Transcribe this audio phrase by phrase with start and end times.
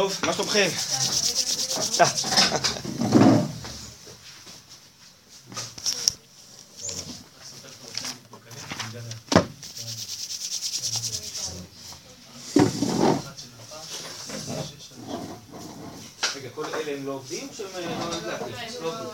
[0.00, 0.68] טוב, מה שלומכם?
[16.34, 17.68] רגע, כל אלה הם לא עובדים או שהם
[18.80, 19.10] לא עובדים?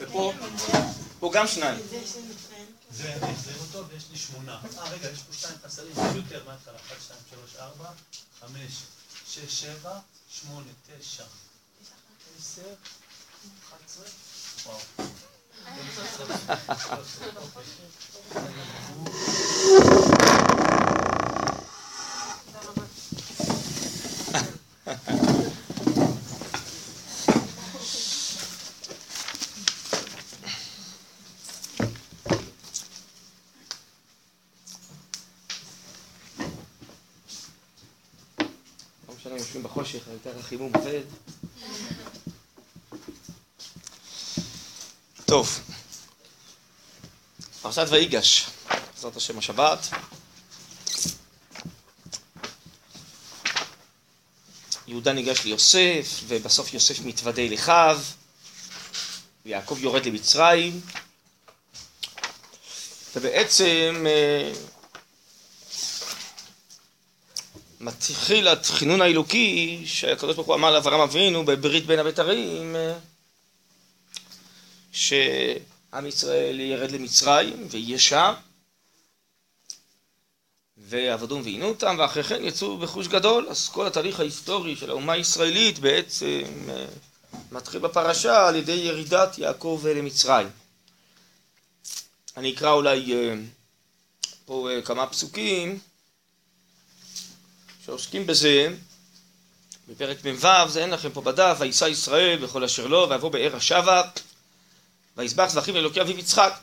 [0.00, 0.32] ופה?
[1.20, 1.80] פה גם שניים.
[2.90, 3.14] זה,
[3.60, 4.60] אותו ויש לי שמונה.
[4.78, 6.76] אה, רגע, יש פה שתיים חסרים, יותר מההתחלה.
[6.76, 7.90] אחת, שתיים, שלוש, ארבע,
[8.46, 8.82] חמש,
[9.28, 11.24] שש, שבע, שמונה, תשע,
[12.38, 12.74] עשר,
[13.68, 14.06] אחת עשרה.
[14.66, 14.78] וואו.
[40.26, 41.02] יותר החימום עובד.
[45.24, 45.60] טוב,
[47.62, 48.46] פרשת ויגש,
[48.94, 49.88] בעזרת השם השבת.
[54.86, 58.00] יהודה ניגש ליוסף, ובסוף יוסף מתוודה לאחיו,
[59.46, 60.80] ויעקב יורד למצרים,
[63.16, 64.06] ובעצם
[68.02, 72.94] אה, מתחיל התכנון האלוקי שהקדוש ברוך הוא אמר לאברהם אבינו בברית בין הבתרים אה,
[74.92, 78.32] שעם ישראל ירד למצרים ויהיה שם
[80.76, 83.46] ועבדום ועינו אותם ואחרי כן יצאו בחוש גדול.
[83.50, 86.84] אז כל התהליך ההיסטורי של האומה הישראלית בעצם אה,
[87.52, 90.48] מתחיל בפרשה על ידי ירידת יעקב למצרים.
[92.36, 93.34] אני אקרא אולי אה,
[94.44, 95.78] פה כמה פסוקים
[97.86, 98.68] שעוסקים בזה,
[99.88, 104.02] בפרק מ"ו, זה אין לכם פה בדף, וישא ישראל וכל אשר לו, ויבוא באר השבה,
[105.16, 106.54] ויזבח זבחים לאלוקי אביו יצחק.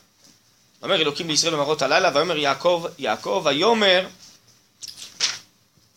[0.80, 4.06] ואומר אלוקים לישראל במראות הלילה, ויאמר יעקב, יעקב, ויאמר,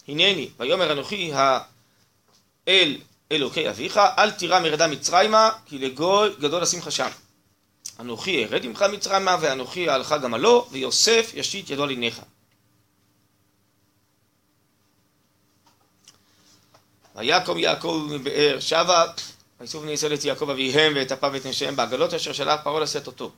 [0.07, 2.97] הנני, ויאמר אנוכי האל
[3.31, 7.09] אלוקי אביך, אל תירא מרדה מצרימה, כי לגוי גדול אשימך שם.
[7.99, 12.21] אנוכי ארד עמך מצרימה, ואנוכי אהלך גמלו, ויוסף ישית ידו על עיניך.
[17.15, 19.05] ויקום יעקב מבאר שבה,
[19.59, 23.07] ויסעו בני ישראל את יעקב אביהם ואת אפיו ואת נשיהם בעגלות אשר שלח פרעה לשאת
[23.07, 23.31] אותו.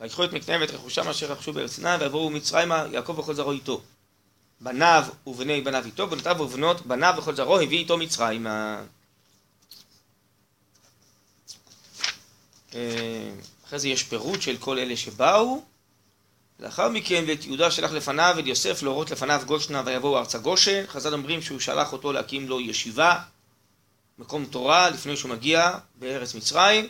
[0.00, 3.80] ויקחו את מקניהם ואת רכושם אשר רכשו בארץ סיני ויבואו מצרימה יעקב וכל זרעו איתו.
[4.60, 8.82] בניו ובני בניו איתו, בנותיו ובנות בניו וכל זרעו הביא איתו מצרימה.
[13.66, 15.62] אחרי זה יש פירוט של כל אלה שבאו.
[16.60, 20.86] לאחר מכן ואת יהודה שלח לפניו ואת יוסף להורות לפניו גושנה ויבואו ארצה גושן.
[20.86, 23.18] חז"ל אומרים שהוא שלח אותו להקים לו ישיבה,
[24.18, 26.88] מקום תורה, לפני שהוא מגיע בארץ מצרים.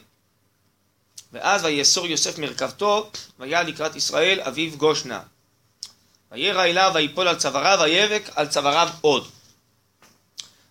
[1.33, 5.21] ואז ויאסור יוסף מרכבתו, ויעל לקראת ישראל אביו גושנה.
[6.33, 9.29] וירא אליו ויפול על צוואריו ויבק על צוואריו עוד.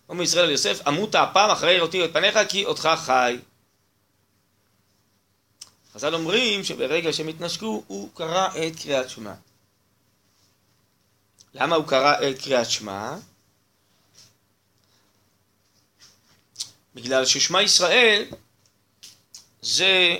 [0.08, 3.38] אומר ישראל על יוסף, אמות הפעם אחרי ראותי את פניך כי אותך חי.
[5.98, 9.34] חז"ל אומרים שברגע שהם התנשקו הוא קרא את קריאת שמע.
[11.54, 13.16] למה הוא קרא את קריאת שמע?
[16.94, 18.24] בגלל ששמע ישראל
[19.62, 20.16] זה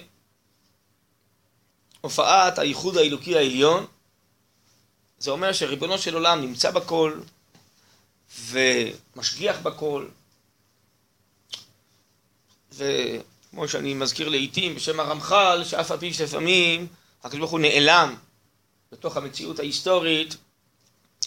[2.00, 3.86] הופעת הייחוד האלוקי העליון.
[5.18, 7.20] זה אומר שריבונו של עולם נמצא בכל
[8.50, 10.08] ומשגיח בכל.
[12.72, 12.84] ו...
[13.50, 16.86] כמו שאני מזכיר לעיתים בשם הרמח"ל, שאף על פי שלפעמים
[17.24, 18.14] הקדוש ברוך הוא נעלם
[18.92, 20.36] בתוך המציאות ההיסטורית,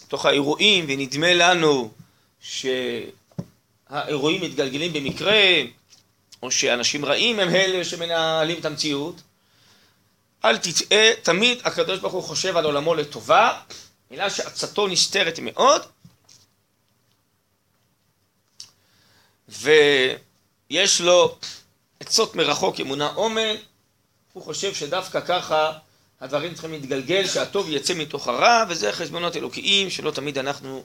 [0.07, 1.91] בתוך האירועים, ונדמה לנו
[3.89, 5.61] שהאירועים מתגלגלים במקרה,
[6.43, 9.21] או שאנשים רעים הם אלה שמנהלים את המציאות.
[10.45, 13.59] אל תטעה, תמיד הקדוש ברוך הוא חושב על עולמו לטובה,
[14.11, 15.81] מילה שעצתו נסתרת מאוד,
[19.49, 21.37] ויש לו
[22.11, 23.59] עצות מרחוק אמונה עומק,
[24.33, 25.71] הוא חושב שדווקא ככה
[26.21, 30.83] הדברים צריכים להתגלגל, שהטוב יצא מתוך הרע, וזה חשבונות אלוקיים שלא תמיד אנחנו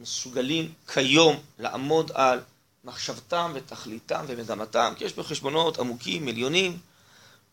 [0.00, 2.40] מסוגלים כיום לעמוד על
[2.84, 6.78] מחשבתם ותכליתם ומגמתם, כי יש פה חשבונות עמוקים, מיליונים,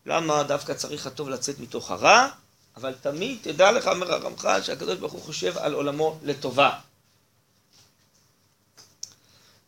[0.06, 2.28] למה דווקא צריך הטוב לצאת מתוך הרע,
[2.76, 6.70] אבל תמיד תדע לך, אומר הרמח"ל, שהקדוש ברוך הוא חושב על עולמו לטובה.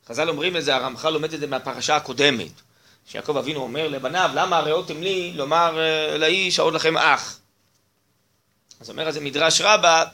[0.08, 2.52] חז"ל אומרים את זה, הרמח"ל לומד את זה מהפרשה הקודמת.
[3.06, 5.78] שיעקב אבינו אומר לבניו, למה הראותם לי לומר
[6.18, 7.38] לאיש העוד לכם אח?
[8.80, 10.04] אז אומר על זה מדרש רבה,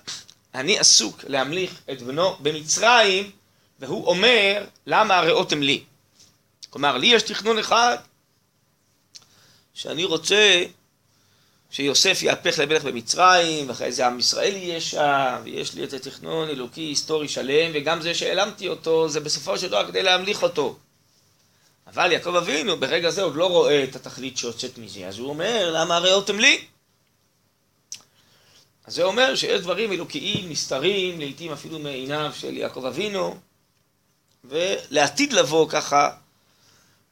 [0.54, 3.30] אני עסוק להמליך את בנו במצרים,
[3.78, 5.84] והוא אומר, למה הראותם לי?
[6.70, 7.96] כלומר, לי יש תכנון אחד,
[9.74, 10.64] שאני רוצה
[11.70, 16.80] שיוסף יהפך למלך במצרים, ואחרי זה עם ישראל יהיה שם, ויש לי איזה תכנון אלוקי
[16.80, 20.76] היסטורי שלם, וגם זה שהעלמתי אותו, זה בסופו של דבר כדי להמליך אותו.
[21.94, 25.70] אבל יעקב אבינו ברגע זה עוד לא רואה את התכלית שיוצאת מזה, אז הוא אומר,
[25.74, 26.64] למה הראותם לי?
[28.86, 33.36] אז זה אומר שיש דברים אלוקיים נסתרים, לעיתים אפילו מעיניו של יעקב אבינו,
[34.44, 36.10] ולעתיד לבוא ככה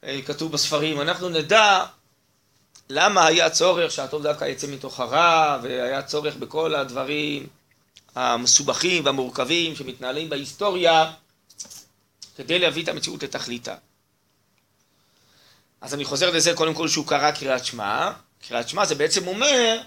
[0.03, 1.85] אה, כתוב בספרים, אנחנו נדע
[2.89, 7.47] למה היה צורך שהטוב דווקא יצא מתוך הרע, והיה צורך בכל הדברים
[8.15, 11.13] המסובכים והמורכבים שמתנהלים בהיסטוריה,
[12.35, 13.75] כדי להביא את המציאות לתכליתה.
[15.81, 18.11] אז אני חוזר לזה קודם כל שהוא קרא קריאת שמע.
[18.47, 19.81] קריאת שמע זה בעצם אומר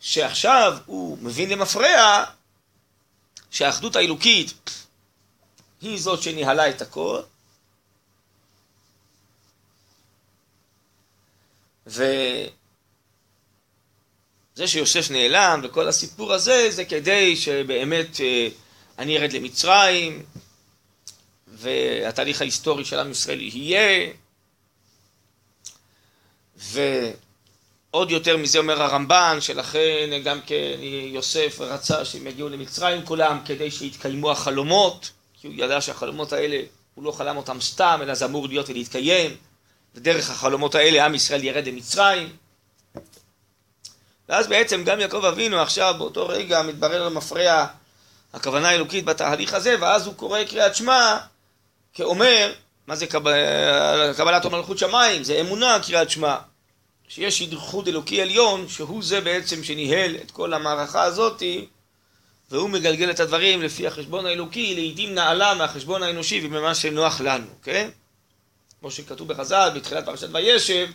[0.00, 2.24] שעכשיו הוא מבין למפרע
[3.50, 4.70] שהאחדות האלוקית
[5.80, 7.20] היא זאת שניהלה את הכל,
[11.86, 12.48] וזה
[14.66, 18.48] שיוסף נעלם וכל הסיפור הזה זה כדי שבאמת אה,
[18.98, 20.22] אני ארד למצרים
[21.48, 24.12] והתהליך ההיסטורי של עם ישראל יהיה
[26.56, 30.76] ועוד יותר מזה אומר הרמב"ן שלכן גם כן
[31.12, 35.10] יוסף רצה שהם יגיעו למצרים כולם כדי שיתקיימו החלומות
[35.40, 36.60] כי הוא ידע שהחלומות האלה
[36.94, 39.36] הוא לא חלם אותם סתם אלא זה אמור להיות ולהתקיים
[39.94, 42.36] ודרך החלומות האלה עם ישראל ירד למצרים.
[44.28, 47.66] ואז בעצם גם יעקב אבינו עכשיו באותו רגע מתברר למפרע
[48.32, 51.18] הכוונה האלוקית בתהליך הזה, ואז הוא קורא קריאת שמע
[51.94, 52.52] כאומר,
[52.86, 53.32] מה זה קבל...
[54.16, 55.24] קבלת מלכות שמיים?
[55.24, 56.36] זה אמונה קריאת שמע.
[57.08, 61.66] שיש ייחוד אלוקי עליון, שהוא זה בעצם שניהל את כל המערכה הזאתי,
[62.50, 67.88] והוא מגלגל את הדברים לפי החשבון האלוקי, לעיתים נעלה מהחשבון האנושי וממה שנוח לנו, כן?
[68.80, 70.88] כמו שכתוב בחז"ל בתחילת פרשת וישב,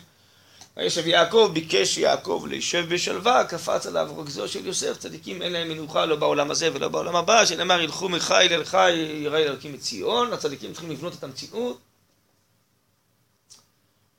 [0.79, 6.05] וישב יעקב, ביקש יעקב לישב בשלווה, קפץ עליו רגזו של יוסף, צדיקים אין להם מנוחה
[6.05, 10.33] לא בעולם הזה ולא בעולם הבא, שנאמר ילכו מחיל אל חי, יראה אלוקים את ציון,
[10.33, 11.79] הצדיקים צריכים לבנות את המציאות.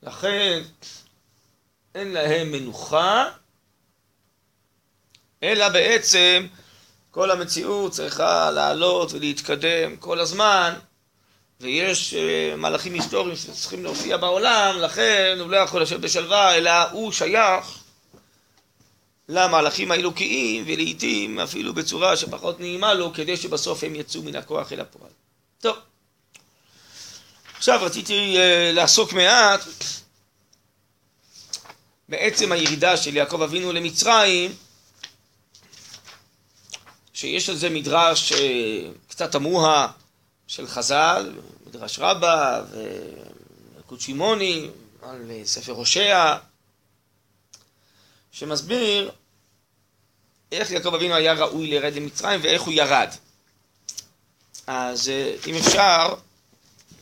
[0.03, 0.61] לכן
[1.95, 3.29] אין להם מנוחה,
[5.43, 6.47] אלא בעצם
[7.11, 10.73] כל המציאות צריכה לעלות ולהתקדם כל הזמן
[11.61, 17.11] ויש uh, מהלכים היסטוריים שצריכים להופיע בעולם, לכן הוא לא יכול לשבת בשלווה, אלא הוא
[17.11, 17.79] שייך
[19.29, 24.79] למהלכים האלוקיים, ולעיתים אפילו בצורה שפחות נעימה לו, כדי שבסוף הם יצאו מן הכוח אל
[24.79, 25.11] הפועל.
[25.59, 25.77] טוב,
[27.57, 29.61] עכשיו רציתי uh, לעסוק מעט
[32.09, 34.55] בעצם הירידה של יעקב אבינו למצרים,
[37.13, 38.35] שיש על זה מדרש uh,
[39.07, 39.87] קצת תמוה
[40.51, 41.31] של חז"ל,
[41.67, 44.69] מדרש רבה וילקוט שמעוני,
[45.01, 46.37] על ספר הושע,
[48.31, 49.11] שמסביר
[50.51, 53.09] איך יעקב אבינו היה ראוי לרד למצרים ואיך הוא ירד.
[54.67, 56.15] אז אה, אם אפשר,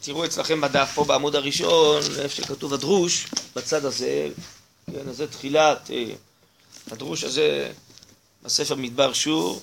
[0.02, 4.28] תראו אצלכם בדף פה בעמוד הראשון, איפה שכתוב הדרוש, בצד הזה,
[4.92, 6.14] כן, אז זה תחילת אה,
[6.92, 7.72] הדרוש הזה
[8.44, 9.62] בספר מדבר שור.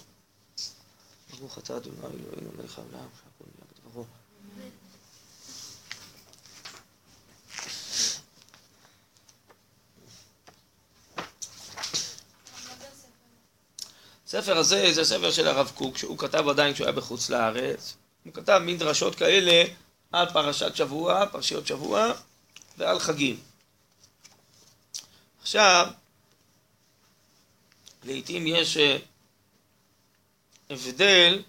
[1.38, 3.25] ברוך אתה אדוני אלוהינו מלך העולם.
[14.26, 17.97] הספר הזה זה ספר של הרב קוק, שהוא כתב עדיין כשהוא היה בחוץ לארץ.
[18.25, 19.64] הוא כתב מין דרשות כאלה
[20.12, 22.12] על פרשת שבוע, פרשיות שבוע,
[22.78, 23.40] ועל חגים.
[25.40, 25.87] עכשיו,
[28.04, 28.97] לעיתים יש אה,
[30.71, 31.42] הבדל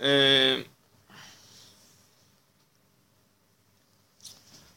[0.00, 0.62] אה,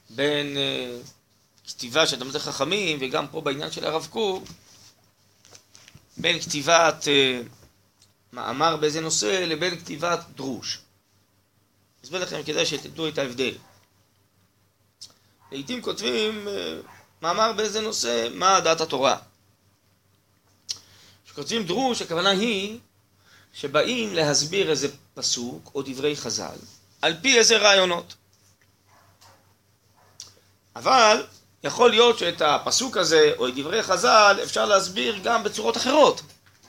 [0.10, 0.98] בין אה,
[1.84, 4.44] כתיבה של תלמידי חכמים, וגם פה בעניין של הרב קוק,
[6.18, 7.48] בין כתיבת uh,
[8.34, 10.80] מאמר באיזה נושא לבין כתיבת דרוש.
[12.04, 13.56] אסביר לכם, כדאי שתדעו את ההבדל.
[15.52, 16.52] לעיתים כותבים uh,
[17.22, 19.18] מאמר באיזה נושא, מה דעת התורה.
[21.26, 22.80] כשכותבים דרוש, הכוונה היא
[23.54, 26.58] שבאים להסביר איזה פסוק או דברי חז"ל,
[27.02, 28.16] על פי איזה רעיונות.
[30.76, 31.26] אבל
[31.64, 36.22] יכול להיות שאת הפסוק הזה, או את דברי חז"ל, אפשר להסביר גם בצורות אחרות.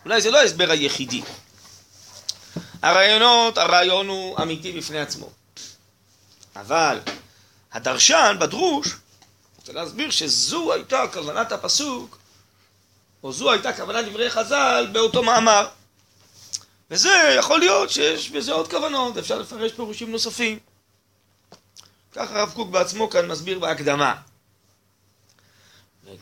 [0.05, 1.23] אולי זה לא ההסבר היחידי.
[2.83, 5.31] הרעיונות, הרעיון הוא אמיתי בפני עצמו.
[6.57, 7.01] אבל
[7.73, 8.89] הדרשן בדרוש
[9.57, 12.19] רוצה להסביר שזו הייתה כוונת הפסוק,
[13.23, 15.69] או זו הייתה כוונת דברי חז"ל באותו מאמר.
[16.91, 20.59] וזה יכול להיות שיש בזה עוד כוונות, אפשר לפרש פירושים נוספים.
[22.13, 24.15] ככה הרב קוק בעצמו כאן מסביר בהקדמה.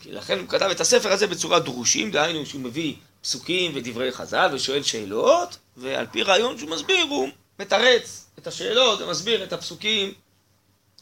[0.06, 4.82] לכן הוא כתב את הספר הזה בצורה דרושים, דהיינו שהוא מביא פסוקים ודברי חז"ל ושואל
[4.82, 10.14] שאלות, ועל פי רעיון שהוא מסביר הוא מתרץ את השאלות ומסביר את הפסוקים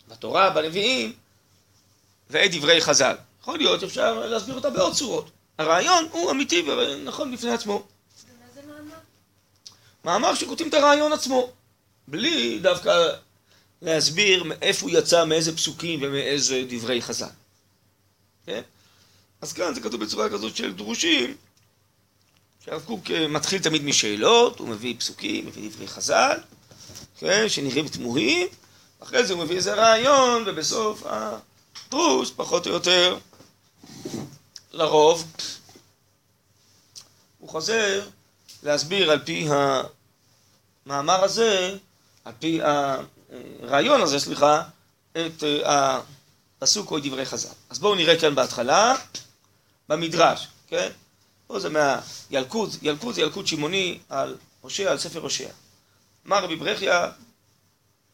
[0.09, 1.13] בתורה, בנביאים,
[2.31, 3.17] ואת דברי חז"ל.
[3.41, 5.31] יכול להיות שאפשר להסביר אותה בעוד צורות.
[5.59, 7.87] הרעיון הוא אמיתי ונכון בפני עצמו.
[10.05, 11.53] מאמר שכותבים את הרעיון עצמו,
[12.09, 13.09] בלי דווקא
[13.83, 17.40] להסביר מאיפה הוא יצא, מאיזה פסוקים ומאיזה דברי חז"ל.
[18.51, 18.63] כן?
[19.41, 21.37] אז כאן זה כתוב בצורה כזאת של דרושים,
[22.65, 26.39] שהרב קוק אה, מתחיל תמיד משאלות, הוא מביא פסוקים, מביא דברי חז"ל,
[27.19, 27.49] כן?
[27.49, 28.49] שנראים תמוהים,
[29.01, 33.19] אחרי זה הוא מביא איזה רעיון, ובסוף הדרוש, פחות או יותר,
[34.73, 35.25] לרוב,
[37.39, 38.09] הוא חוזר
[38.63, 39.49] להסביר על פי
[40.87, 41.77] המאמר הזה,
[42.25, 42.61] על פי
[43.63, 44.63] הרעיון הזה, סליחה,
[45.13, 45.45] את
[46.61, 47.49] הפסוק או דברי חז"ל.
[47.71, 48.95] אז בואו נראה כאן בהתחלה,
[49.89, 50.91] במדרש, כן?
[51.47, 55.49] פה זה מהילקוט, ילקוט זה ילקוט שמעוני על הושע, על ספר הושע.
[56.27, 57.11] אמר רבי ברכיה,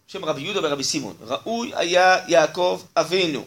[0.06, 3.44] שם רבי יהודה ורבי סימון, ראוי היה יעקב אבינו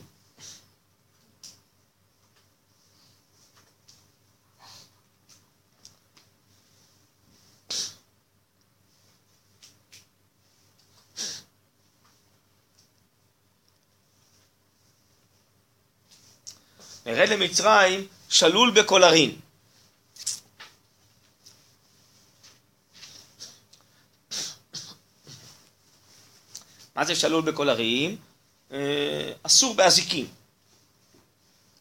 [17.09, 19.39] ירד למצרים שלול בכל ערים.
[26.95, 28.17] מה זה שלול בכל ערים?
[28.71, 30.27] אה, אסור באזיקים,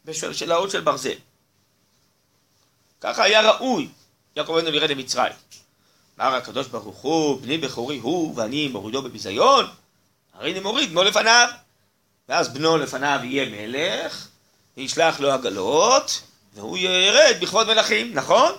[0.04, 1.18] בשלשלאות של ברזל.
[3.00, 3.88] ככה היה ראוי
[4.36, 5.32] יעקב אבינו ירד למצרים.
[6.20, 9.66] אמר הקדוש ברוך הוא, בני בכורי הוא ואני מורידו בביזיון,
[10.34, 11.48] הרי אני מוריד בנו לפניו.
[12.28, 14.28] ואז בנו לפניו יהיה מלך,
[14.78, 16.22] וישלח לו עגלות,
[16.54, 18.52] והוא ירד בכבוד מלכים, נכון?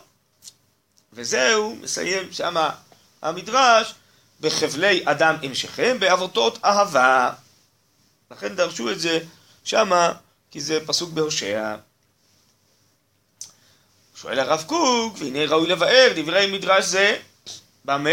[1.13, 2.69] וזהו, מסיים שמה
[3.21, 3.93] המדרש,
[4.41, 7.31] בחבלי אדם המשכם, בעבותות אהבה.
[8.31, 9.19] לכן דרשו את זה
[9.63, 10.13] שמה,
[10.51, 11.75] כי זה פסוק בהושע.
[14.15, 17.17] שואל הרב קוק, והנה ראוי לבאר דברי מדרש זה,
[17.85, 18.09] במה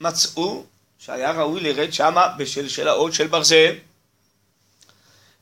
[0.00, 0.64] מצאו
[0.98, 3.74] שהיה ראוי לרד שמה בשל שלאות של ברזל?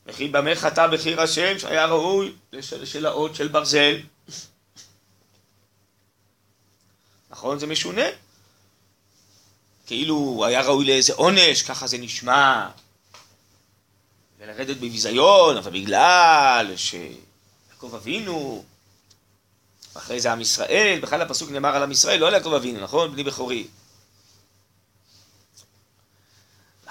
[0.09, 3.95] וכי במה חטא בחיר השם שהיה ראוי לשלשלאות של ברזל.
[7.29, 7.59] נכון?
[7.59, 8.05] זה משונה.
[9.85, 12.69] כאילו היה ראוי לאיזה עונש, ככה זה נשמע.
[14.39, 18.63] ולרדת בביזיון, אבל בגלל שיעקב אבינו,
[19.93, 23.11] אחרי זה עם ישראל, בכלל הפסוק נאמר על עם ישראל, לא על יעקב אבינו, נכון?
[23.11, 23.67] בני בכורי.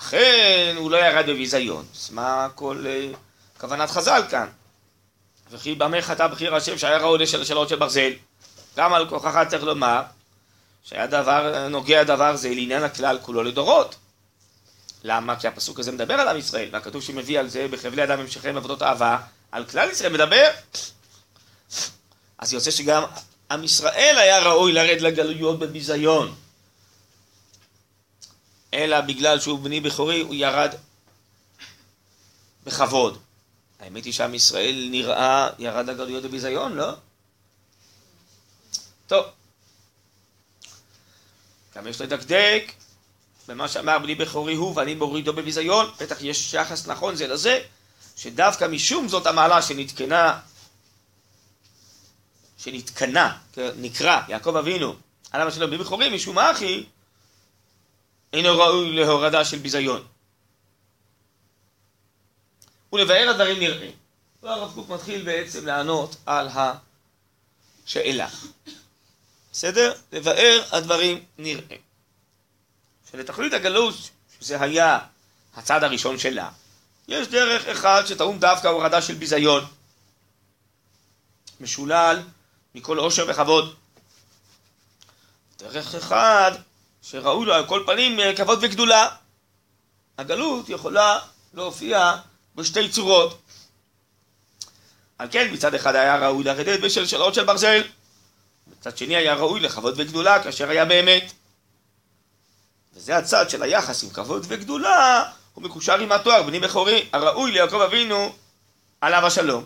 [0.09, 1.85] לכן הוא לא ירד בביזיון.
[1.95, 3.17] אז מה כל uh,
[3.61, 4.49] כוונת חז"ל כאן?
[5.51, 8.13] וכי במה חטא בחיר השם שהיה ראוי לשלשלות של ברזל?
[8.77, 10.03] גם על כוחך צריך לומר
[10.85, 13.97] שהיה דבר, נוגע דבר זה לעניין הכלל כולו לדורות.
[15.05, 15.37] למה?
[15.37, 18.83] כי הפסוק הזה מדבר על עם ישראל, והכתוב שמביא על זה בחבלי אדם המשכם עבודות
[18.83, 19.19] אהבה,
[19.53, 20.51] על כלל ישראל מדבר.
[22.39, 23.03] אז יוצא שגם
[23.51, 26.35] עם ישראל היה ראוי לרד לגלויות בביזיון.
[28.75, 30.75] אלא בגלל שהוא בני בכורי, הוא ירד
[32.65, 33.19] בכבוד.
[33.81, 36.93] האמת היא שעם ישראל נראה, ירד לגלויות בביזיון, לא?
[39.07, 39.27] טוב.
[41.77, 42.73] גם יש לדקדק
[43.49, 47.61] במה שאמר בני בכורי הוא ואני מורידו בביזיון, בטח יש יחס נכון זה לזה,
[48.17, 50.41] שדווקא משום זאת המעלה שנתקנה,
[52.59, 54.95] שנתקנה, נקרא, יעקב אבינו,
[55.31, 56.85] על מה שלא בני בכורי, משום אחי,
[58.33, 60.07] אינו ראוי להורדה של ביזיון.
[62.93, 63.91] ולבאר הדברים נראה.
[64.43, 66.49] והרב קוק מתחיל בעצם לענות על
[67.87, 68.29] השאלה.
[69.53, 69.95] בסדר?
[70.13, 71.77] לבאר הדברים נראה.
[73.11, 73.95] שלתכלית הגלות,
[74.41, 74.99] שזה היה
[75.55, 76.51] הצד הראשון שלה,
[77.09, 79.65] יש דרך אחד שטעון דווקא הורדה של ביזיון.
[81.61, 82.23] משולל
[82.75, 83.75] מכל עושר וכבוד.
[85.59, 86.53] דרך אחד
[87.11, 89.09] שראוי לו על כל פנים אה, כבוד וגדולה.
[90.19, 91.19] הגלות יכולה
[91.55, 92.17] להופיע
[92.55, 93.41] בשתי צורות.
[95.19, 97.83] על כן מצד אחד היה ראוי לרדת בשלשלות של ברזל,
[98.67, 101.33] מצד שני היה ראוי לכבוד וגדולה כאשר היה באמת.
[102.95, 107.81] וזה הצד של היחס עם כבוד וגדולה, הוא מקושר עם התואר בני בכורי, הראוי ליעקב
[107.81, 108.35] אבינו
[109.01, 109.65] עליו השלום.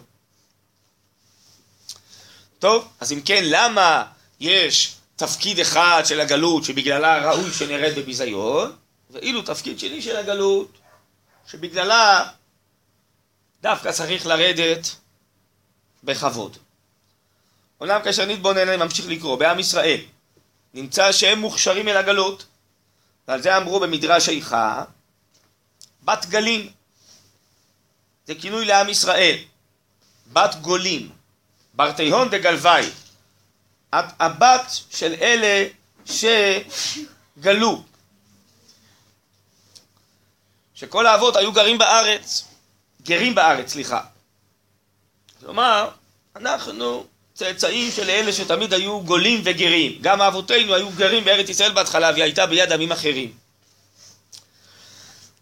[2.58, 4.04] טוב, אז אם כן, למה
[4.40, 8.76] יש תפקיד אחד של הגלות שבגללה ראוי שנרד בביזיון,
[9.10, 10.78] ואילו תפקיד שני של הגלות
[11.46, 12.28] שבגללה
[13.62, 14.86] דווקא צריך לרדת
[16.04, 16.56] בכבוד.
[17.80, 20.00] אומנם כאשר נתבונן אני ממשיך לקרוא, בעם ישראל
[20.74, 22.46] נמצא שהם מוכשרים אל הגלות,
[23.28, 24.84] ועל זה אמרו במדרש איכה,
[26.02, 26.70] בת גלים,
[28.26, 29.36] זה כינוי לעם ישראל,
[30.32, 31.10] בת גולים,
[31.74, 32.92] ברטיהון דגלוואי, את
[33.92, 35.66] הבת של אלה
[36.06, 37.82] שגלו,
[40.74, 42.44] שכל האבות היו גרים בארץ,
[43.02, 44.00] גרים בארץ, סליחה.
[45.40, 45.90] כלומר,
[46.36, 49.98] אנחנו צאצאים של אלה שתמיד היו גולים וגרים.
[50.00, 53.32] גם אבותינו היו גרים בארץ ישראל בהתחלה והיא הייתה ביד עמים אחרים.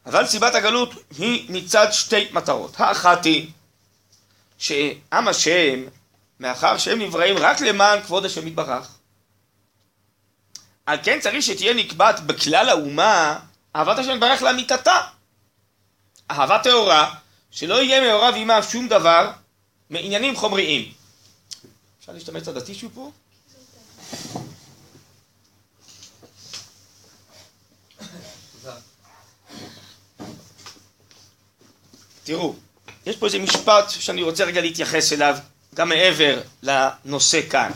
[0.07, 2.81] אבל סיבת הגלות היא מצד שתי מטרות.
[2.81, 3.51] האחת היא
[4.59, 5.85] שעם השם,
[6.41, 8.99] מאחר שהם נבראים רק למען כבוד השם יתברך,
[10.87, 13.39] על כן צריך שתהיה נקבעת בכלל האומה
[13.77, 15.01] אהבת השם יתברך לאמיתתה.
[16.31, 17.15] אהבה טהורה,
[17.51, 19.33] שלא יהיה מעורב עימה שום דבר
[19.91, 20.93] מעניינים חומריים.
[22.01, 23.11] אפשר להשתמש קצת בטישו פה?
[32.25, 32.55] תראו,
[33.07, 35.39] יש פה איזה משפט שאני רוצה רגע להתייחס אליו,
[35.81, 37.71] גם מעבר לנושא כאן.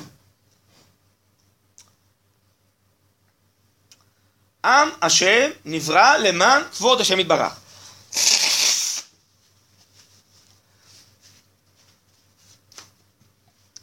[4.65, 7.53] עם השם נברא למען כבוד השם יתברך.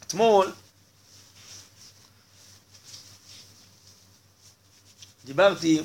[0.06, 0.52] אתמול
[5.24, 5.82] דיברתי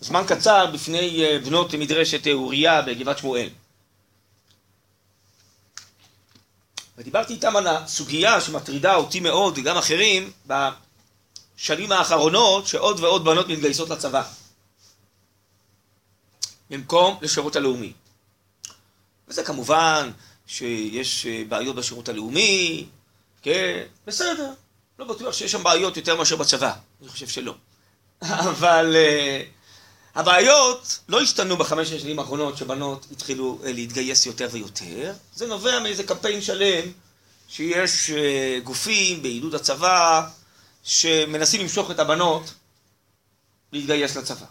[0.00, 3.48] זמן קצר בפני אה, בנות מדרשת אוריה בגבעת שמואל.
[6.98, 13.90] ודיברתי איתם על הסוגיה שמטרידה אותי מאוד וגם אחרים בשנים האחרונות שעוד ועוד בנות מתגייסות
[13.90, 14.22] לצבא.
[16.70, 17.92] במקום לשירות הלאומי.
[19.28, 20.10] וזה כמובן
[20.46, 22.86] שיש אה, בעיות בשירות הלאומי,
[23.42, 24.52] כן, בסדר,
[24.98, 27.54] לא בטוח שיש שם בעיות יותר מאשר בצבא, אני חושב שלא.
[28.50, 35.46] אבל uh, הבעיות לא השתנו בחמש השנים האחרונות שבנות התחילו uh, להתגייס יותר ויותר, זה
[35.46, 36.88] נובע מאיזה קמפיין שלם
[37.48, 40.28] שיש uh, גופים בעידוד הצבא
[40.82, 42.54] שמנסים למשוך את הבנות
[43.72, 44.46] להתגייס לצבא.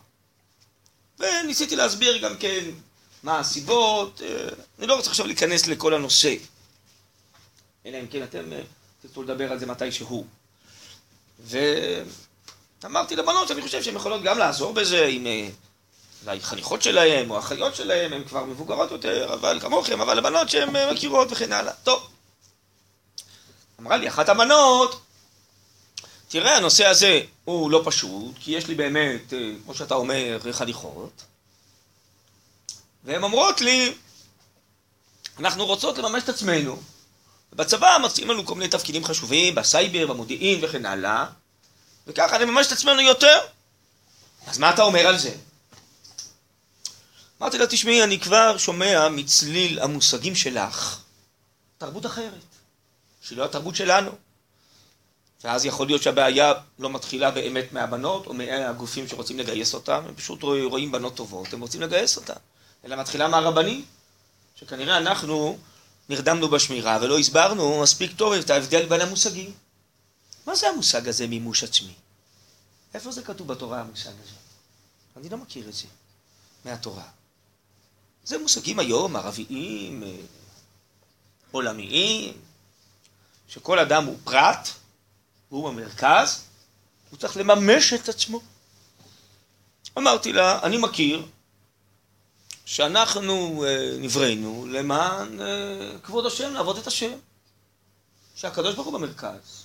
[1.20, 2.64] וניסיתי להסביר גם כן
[3.24, 6.36] מה הסיבות, אה, אני לא רוצה עכשיו להיכנס לכל הנושא,
[7.86, 8.62] אלא אם כן אתם אה,
[9.02, 10.26] תרצו לדבר על זה מתי שהוא.
[12.84, 15.50] ואמרתי לבנות שאני חושב שהן יכולות גם לעזור בזה, עם אה,
[16.26, 20.70] אולי חניכות שלהם או אחיות שלהם, הן כבר מבוגרות יותר, אבל כמוכם, אבל לבנות שהן
[20.92, 21.74] מכירות וכן הלאה.
[21.84, 22.10] טוב.
[23.80, 25.02] אמרה לי אחת הבנות,
[26.28, 31.24] תראה, הנושא הזה הוא לא פשוט, כי יש לי באמת, אה, כמו שאתה אומר, חניכות,
[33.04, 33.94] והן אומרות לי,
[35.40, 36.82] אנחנו רוצות לממש את עצמנו.
[37.54, 41.26] בצבא מציעים לנו כל מיני תפקידים חשובים, בסייבר, במודיעין וכן הלאה,
[42.08, 43.40] וככה נממש את עצמנו יותר.
[44.48, 45.36] אז מה אתה אומר על זה?
[47.42, 51.00] אמרתי לה, תשמעי, אני כבר שומע מצליל המושגים שלך
[51.78, 52.44] תרבות אחרת,
[53.22, 54.12] שהיא לא התרבות שלנו.
[55.44, 60.44] ואז יכול להיות שהבעיה לא מתחילה באמת מהבנות או מהגופים שרוצים לגייס אותם, הם פשוט
[60.44, 62.34] רואים בנות טובות, הם רוצים לגייס אותן,
[62.86, 63.86] אלא מתחילה מהרבנים,
[64.56, 65.58] שכנראה אנחנו
[66.10, 69.52] נרדמנו בשמירה ולא הסברנו מספיק טוב את ההבדל בין המושגים.
[70.46, 71.94] מה זה המושג הזה מימוש עצמי?
[72.94, 74.36] איפה זה כתוב בתורה המושג הזה?
[75.18, 75.88] אני לא מכיר את זה
[76.66, 77.08] מהתורה.
[78.24, 80.16] זה מושגים היום ערביים, אה,
[81.52, 82.34] עולמיים,
[83.48, 84.70] שכל אדם הוא פרט,
[85.50, 86.44] הוא במרכז,
[87.10, 88.42] הוא צריך לממש את עצמו.
[89.98, 91.26] אמרתי לה, אני מכיר
[92.66, 97.12] שאנחנו אה, נבראנו למען אה, כבוד השם, לעבוד את השם.
[98.36, 99.63] שהקדוש ברוך הוא במרכז,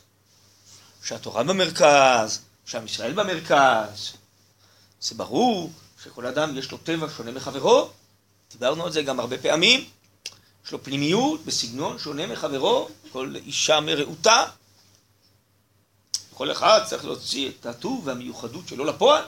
[1.09, 4.13] שהתורה במרכז, שעם ישראל במרכז.
[5.01, 5.73] זה ברור
[6.05, 7.91] שכל אדם יש לו טבע שונה מחברו,
[8.51, 9.85] דיברנו על זה גם הרבה פעמים,
[10.67, 14.45] יש לו פנימיות בסגנון שונה מחברו, כל אישה מרעותה,
[16.35, 19.25] כל אחד צריך להוציא את הטוב והמיוחדות שלו לפועל.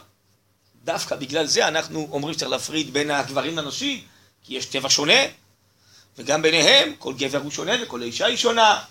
[0.85, 4.05] דווקא בגלל זה אנחנו אומרים שצריך להפריד בין הגברים לנשים,
[4.45, 5.21] כי יש טבע שונה,
[6.19, 8.85] וגם ביניהם כל גבר הוא שונה וכל אישה היא שונה.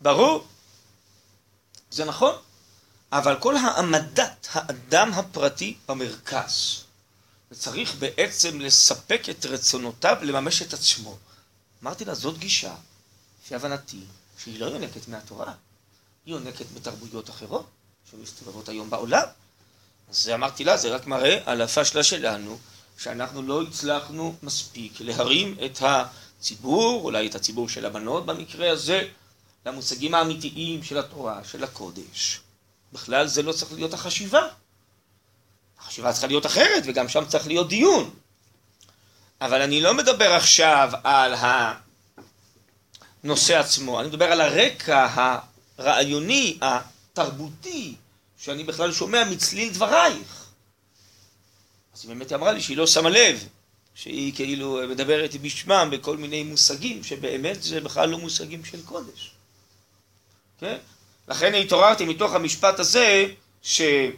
[0.00, 0.46] ברור.
[1.94, 2.34] זה נכון.
[3.12, 6.84] אבל כל העמדת האדם הפרטי במרכז.
[7.50, 11.16] וצריך בעצם לספק את רצונותיו לממש את עצמו.
[11.82, 12.74] אמרתי לה, זאת גישה,
[13.44, 14.00] לפי הבנתי,
[14.38, 15.52] שהיא לא יונקת מהתורה,
[16.26, 17.66] היא יונקת בתרבויות אחרות
[18.10, 19.26] שמסתובבות היום בעולם.
[20.10, 22.58] אז אמרתי לה, זה רק מראה על הפשלה שלנו,
[22.98, 29.08] שאנחנו לא הצלחנו מספיק להרים את הציבור, אולי את הציבור של הבנות במקרה הזה,
[29.66, 32.40] למושגים האמיתיים של התורה, של הקודש.
[32.92, 34.48] בכלל זה לא צריך להיות החשיבה.
[35.78, 38.10] החשיבה צריכה להיות אחרת, וגם שם צריך להיות דיון.
[39.40, 41.34] אבל אני לא מדבר עכשיו על
[43.22, 45.08] הנושא עצמו, אני מדבר על הרקע
[45.78, 47.94] הרעיוני, התרבותי,
[48.38, 50.44] שאני בכלל שומע מצליל דברייך.
[51.94, 53.48] אז היא באמת אמרה לי שהיא לא שמה לב,
[53.94, 59.33] שהיא כאילו מדברת בשמם בכל מיני מושגים, שבאמת זה בכלל לא מושגים של קודש.
[60.64, 60.76] כן?
[61.28, 63.26] לכן התעוררתי מתוך המשפט הזה,
[63.62, 64.14] שעם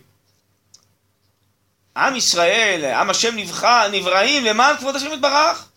[2.16, 5.68] ישראל, עם השם נבחר, נבראים למען כבוד השם יתברך.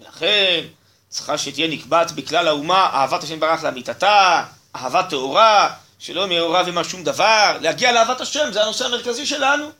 [0.00, 0.64] ולכן
[1.08, 4.44] צריכה שתהיה נקבעת בכלל האומה אהבת השם יתברך לאמיתתה,
[4.76, 9.70] אהבה טהורה, שלא מעורב עמה שום דבר, להגיע לאהבת השם, זה הנושא המרכזי שלנו.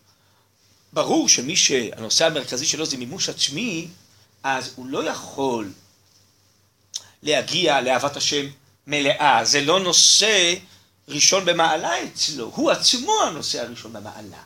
[0.93, 3.89] ברור שמי שהנושא המרכזי שלו זה מימוש עצמי,
[4.43, 5.71] אז הוא לא יכול
[7.23, 8.47] להגיע לאהבת השם
[8.91, 9.45] מלאה.
[9.45, 10.55] זה לא נושא
[11.09, 14.43] ראשון במעלה אצלו, הוא עצמו הנושא הראשון במעלה.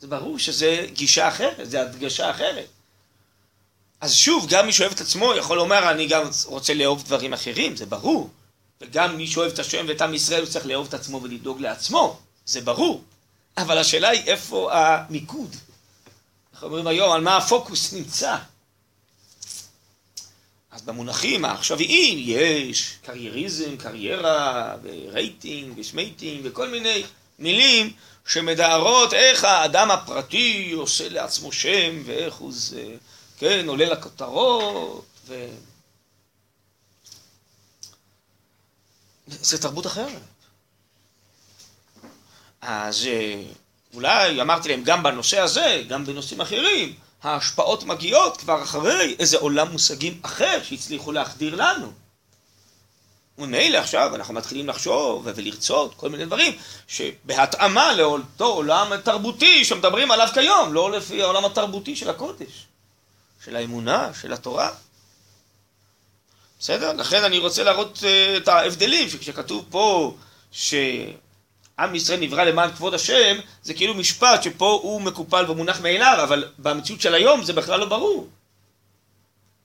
[0.00, 2.66] זה ברור שזה גישה אחרת, זה הדגשה אחרת.
[4.00, 7.76] אז שוב, גם מי שאוהב את עצמו יכול לומר, אני גם רוצה לאהוב דברים אחרים,
[7.76, 8.30] זה ברור.
[8.80, 12.18] וגם מי שאוהב את השם ואת עם ישראל, הוא צריך לאהוב את עצמו ולדאוג לעצמו,
[12.46, 13.02] זה ברור.
[13.56, 15.56] אבל השאלה היא איפה המיקוד.
[16.52, 18.36] אנחנו אומרים היום, על מה הפוקוס נמצא.
[20.70, 27.04] אז במונחים העכשוויים יש קרייריזם, קריירה, ורייטינג, ושמייטינג, וכל מיני
[27.38, 27.92] מילים
[28.26, 32.84] שמתארות איך האדם הפרטי עושה לעצמו שם, ואיך הוא זה,
[33.38, 35.48] כן, עולה לכותרות, ו...
[39.26, 40.22] זה תרבות אחרת.
[42.60, 43.42] אז אה,
[43.94, 49.72] אולי אמרתי להם גם בנושא הזה, גם בנושאים אחרים, ההשפעות מגיעות כבר אחרי איזה עולם
[49.72, 51.92] מושגים אחר שהצליחו להחדיר לנו.
[53.38, 56.52] וממילא עכשיו אנחנו מתחילים לחשוב ולרצות כל מיני דברים
[56.88, 62.66] שבהתאמה לאותו עולם תרבותי שמדברים עליו כיום, לא לפי העולם התרבותי של הקודש,
[63.44, 64.70] של האמונה, של התורה.
[66.60, 66.92] בסדר?
[66.92, 70.14] לכן אני רוצה להראות uh, את ההבדלים, שכשכתוב פה
[71.78, 76.44] שעם ישראל נברא למען כבוד השם, זה כאילו משפט שפה הוא מקופל ומונח מאליו, אבל
[76.58, 78.28] במציאות של היום זה בכלל לא ברור.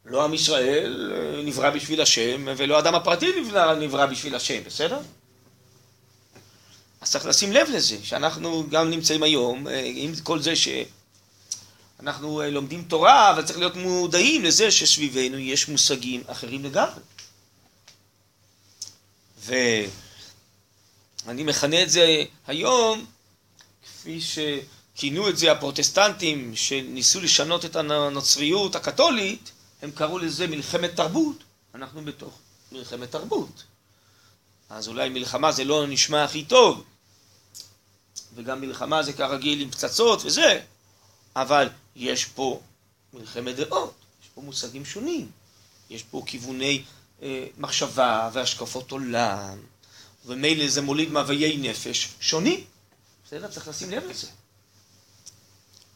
[0.06, 5.00] לא עם ישראל אה, נברא בשביל השם, ולא האדם הפרטי נברא, נברא בשביל השם, בסדר?
[7.02, 12.50] אז צריך לשים לב לזה, שאנחנו גם נמצאים היום, אה, עם כל זה שאנחנו אה,
[12.50, 17.02] לומדים תורה, אבל צריך להיות מודעים לזה שסביבנו יש מושגים אחרים לגמרי.
[21.26, 23.06] ואני מכנה את זה היום,
[23.86, 31.44] כפי שכינו את זה הפרוטסטנטים, שניסו לשנות את הנוצריות הקתולית, הם קראו לזה מלחמת תרבות,
[31.76, 32.40] אנחנו בתוך
[32.72, 33.64] מלחמת תרבות.
[34.70, 36.84] אז אולי מלחמה זה לא נשמע הכי טוב,
[38.36, 40.60] וגם מלחמה זה כרגיל עם פצצות וזה,
[41.36, 42.62] אבל יש פה
[43.14, 45.32] מלחמת דעות, יש פה מושגים שונים,
[45.90, 46.84] יש פה כיווני
[47.22, 49.58] אה, מחשבה והשקפות עולם,
[50.26, 52.64] ומילא זה מוליד מאוויי נפש שונים.
[53.26, 53.48] בסדר?
[53.48, 54.28] צריך לשים לב לזה.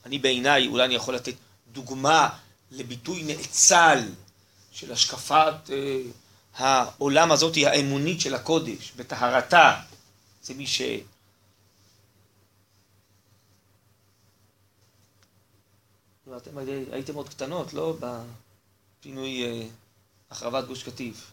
[0.05, 1.33] אני בעיניי, אולי אני יכול לתת
[1.71, 2.29] דוגמה
[2.71, 3.99] לביטוי נאצל
[4.71, 6.01] של השקפת אה,
[6.55, 9.81] העולם הזאת האמונית של הקודש, בטהרתה.
[10.43, 10.81] זה מי ש...
[16.37, 16.57] אתם
[16.91, 17.97] הייתם עוד קטנות, לא?
[17.99, 19.67] בפינוי אה,
[20.31, 21.31] החרבת גוש קטיף.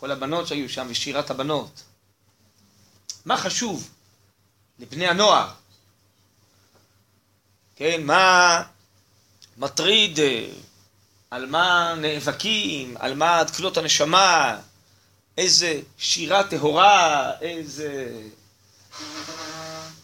[0.00, 1.82] כל הבנות שהיו שם, ושירת הבנות.
[3.24, 3.90] מה חשוב
[4.78, 5.50] לבני הנוער?
[7.76, 8.62] כן, מה
[9.56, 10.18] מטריד,
[11.30, 14.58] על מה נאבקים, על מה תקלות הנשמה,
[15.38, 18.20] איזה שירה טהורה, איזה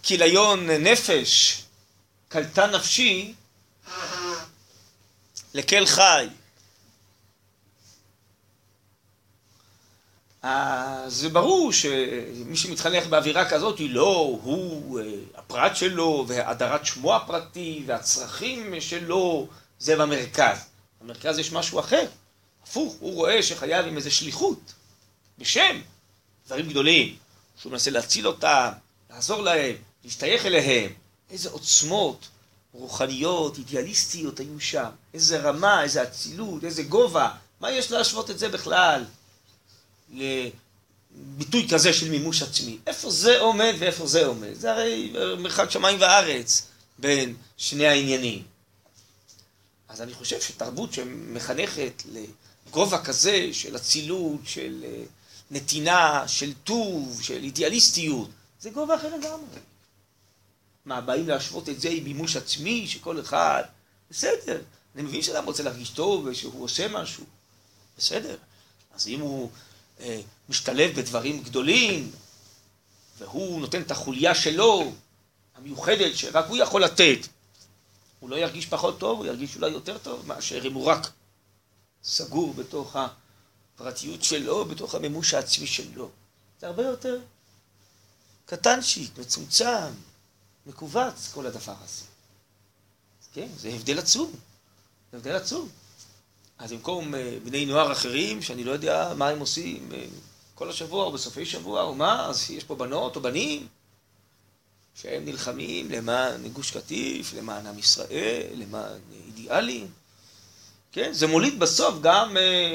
[0.02, 1.62] כיליון נפש,
[2.28, 3.35] קלטה נפשי
[5.54, 6.28] לקל חי.
[11.07, 15.04] זה ברור שמי שמתחנך באווירה כזאת היא לא הוא אה,
[15.35, 20.59] הפרט שלו והאדרת שמו הפרטי והצרכים שלו זה במרכז.
[21.00, 22.07] במרכז יש משהו אחר.
[22.62, 24.72] הפוך, הוא רואה שחייב עם איזה שליחות,
[25.38, 25.80] בשם,
[26.46, 27.16] דברים גדולים,
[27.61, 28.68] שהוא מנסה להציל אותם,
[29.11, 30.90] לעזור להם, להשתייך אליהם.
[31.30, 32.28] איזה עוצמות
[32.72, 34.90] רוחניות, אידיאליסטיות היו שם.
[35.14, 37.30] איזה רמה, איזה אצילות, איזה גובה.
[37.61, 39.04] מה יש להשוות את זה בכלל
[40.14, 42.79] לביטוי כזה של מימוש עצמי?
[42.87, 44.55] איפה זה עומד ואיפה זה עומד?
[44.55, 46.66] זה הרי מרחק שמיים וארץ
[46.98, 48.42] בין שני העניינים.
[49.88, 55.03] אז אני חושב שתרבות שמחנכת לגובה כזה של אצילות, של אה,
[55.50, 59.61] נתינה, של טוב, של אידיאליסטיות, זה גובה אחר לגמרי.
[60.85, 63.62] מה, באים להשוות את זה עם מימוש עצמי, שכל אחד...
[64.11, 64.61] בסדר,
[64.94, 67.24] אני מבין שאדם רוצה להרגיש טוב ושהוא עושה משהו.
[67.98, 68.37] בסדר.
[68.94, 69.74] אז אם הוא אה,
[70.48, 72.11] משתלב בדברים גדולים,
[73.18, 74.92] והוא נותן את החוליה שלו,
[75.54, 77.18] המיוחדת, שרק הוא יכול לתת,
[78.20, 81.11] הוא לא ירגיש פחות טוב, הוא ירגיש אולי יותר טוב מאשר אם הוא רק
[82.04, 86.11] סגור בתוך הפרטיות שלו, בתוך המימוש העצמי שלו.
[86.61, 87.20] זה הרבה יותר
[88.46, 89.92] קטנצ'יק, מצומצם,
[90.66, 92.04] מכווץ, כל הדבר הזה.
[93.33, 94.33] כן, זה הבדל עצום.
[95.12, 95.68] זה הבדל עצום.
[96.59, 100.05] אז במקום אה, בני נוער אחרים, שאני לא יודע מה הם עושים אה,
[100.55, 103.67] כל השבוע או בסופי שבוע או מה, אז יש פה בנות או בנים
[104.95, 109.88] שהם נלחמים למען גוש קטיף, למען עם ישראל, למען אידיאלים.
[110.93, 112.75] כן, זה מוליד בסוף גם אה,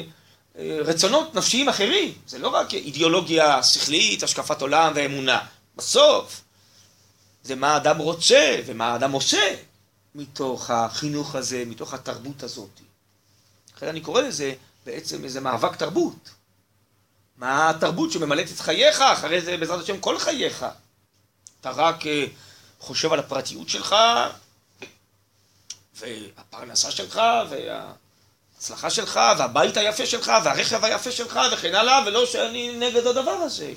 [0.84, 2.14] רצונות נפשיים אחרים.
[2.26, 5.46] זה לא רק אידיאולוגיה שכלית, השקפת עולם ואמונה.
[5.76, 6.42] בסוף
[7.42, 9.56] זה מה האדם רוצה ומה האדם עושה
[10.14, 12.80] מתוך החינוך הזה, מתוך התרבות הזאת.
[13.80, 14.54] לכן אני קורא לזה
[14.86, 16.30] בעצם איזה מאבק תרבות.
[17.36, 20.66] מה התרבות שממלאת את חייך, אחרי זה בעזרת השם כל חייך.
[21.60, 22.26] אתה רק אה,
[22.80, 23.96] חושב על הפרטיות שלך,
[25.94, 33.06] והפרנסה שלך, וההצלחה שלך, והבית היפה שלך, והרכב היפה שלך, וכן הלאה, ולא שאני נגד
[33.06, 33.72] הדבר הזה.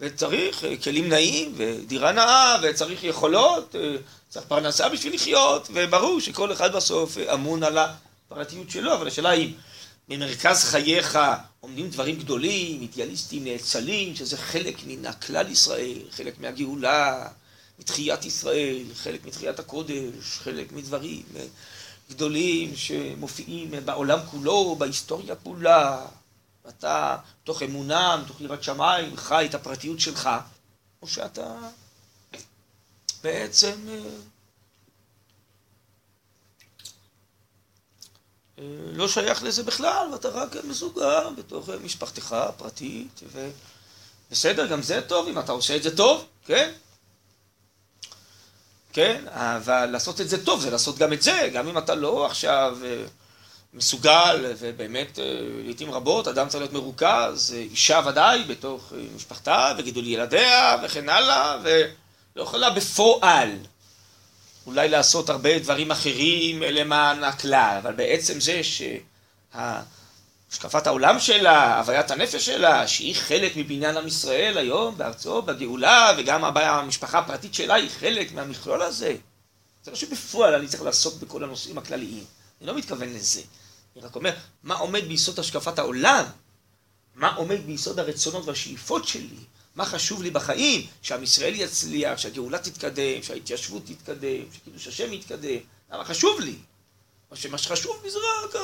[0.00, 3.96] וצריך אה, כלים נעים, ודירה נאה, וצריך יכולות, אה,
[4.28, 7.78] צריך פרנסה בשביל לחיות, וברור שכל אחד בסוף אמון על
[8.34, 9.54] הפרטיות שלו, אבל השאלה היא,
[10.08, 11.18] במרכז חייך
[11.60, 17.28] עומדים דברים גדולים, אידיאליסטים, נאצלים, שזה חלק מן הכלל ישראל, חלק מהגאולה,
[17.78, 21.44] מתחיית ישראל, חלק מתחיית הקודש, חלק מדברים אה,
[22.10, 26.06] גדולים שמופיעים בעולם כולו, בהיסטוריה כולה.
[26.68, 30.30] אתה, מתוך אמונה, מתוך יראת שמיים, חי את הפרטיות שלך,
[31.02, 31.56] או שאתה
[33.22, 34.00] בעצם אה, אה,
[38.92, 43.20] לא שייך לזה בכלל, ואתה רק מסוגר בתוך משפחתך הפרטית,
[44.30, 46.72] ובסדר, גם זה טוב, אם אתה עושה את זה טוב, כן?
[48.92, 52.26] כן, אבל לעשות את זה טוב זה לעשות גם את זה, גם אם אתה לא
[52.26, 53.04] עכשיו אה,
[53.74, 55.18] מסוגל, ובאמת
[55.64, 62.42] לעיתים רבות אדם צריך להיות מרוכז, אישה ודאי בתוך משפחתה וגידול ילדיה וכן הלאה, ולא
[62.42, 63.50] יכולה בפועל
[64.66, 68.60] אולי לעשות הרבה דברים אחרים למען הכלל, אבל בעצם זה
[69.52, 76.44] שהשקפת העולם שלה, הוויית הנפש שלה, שהיא חלק מבניין עם ישראל היום בארצו, בגאולה, וגם
[76.44, 79.16] המשפחה הפרטית שלה היא חלק מהמכלול הזה.
[79.84, 82.24] זה לא שבפועל אני צריך לעסוק בכל הנושאים הכלליים,
[82.60, 83.40] אני לא מתכוון לזה.
[83.96, 86.24] אני רק אומר, מה עומד ביסוד השקפת העולם?
[87.14, 89.36] מה עומד ביסוד הרצונות והשאיפות שלי?
[89.74, 90.86] מה חשוב לי בחיים?
[91.02, 95.58] שעם ישראל יצליח, שהגאולה תתקדם, שההתיישבות תתקדם, שקידוש השם יתקדם.
[95.92, 96.56] למה חשוב לי?
[97.30, 98.62] או שמה שחשוב לי זה רק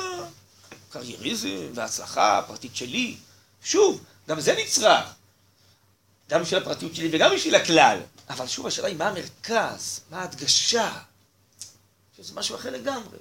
[0.89, 3.17] הקרייריזם וההצלחה הפרטית שלי.
[3.63, 5.13] שוב, גם זה נצרך.
[6.29, 7.99] גם בשביל הפרטיות שלי וגם בשביל הכלל.
[8.29, 10.91] אבל שוב, השאלה היא מה המרכז, מה ההדגשה.
[12.17, 13.17] שזה משהו אחר לגמרי.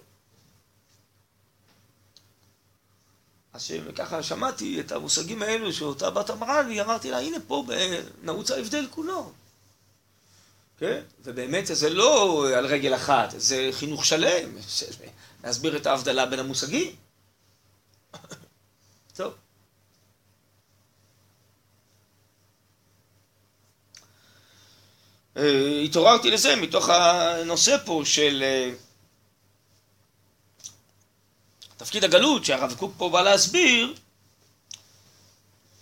[3.53, 7.65] אז ככה שמעתי את המושגים האלו שאותה בת אמרה לי, אמרתי לה, הנה פה
[8.23, 9.33] נעוץ ההבדל כולו.
[10.79, 11.03] כן?
[11.25, 14.57] ובאמת זה לא על רגל אחת, זה חינוך שלם,
[15.45, 16.97] להסביר את ההבדלה בין המושגים.
[19.17, 19.35] טוב.
[25.37, 28.73] אה, התעוררתי לזה מתוך הנושא פה של אה,
[31.81, 33.95] תפקיד הגלות שהרב קוק פה בא להסביר,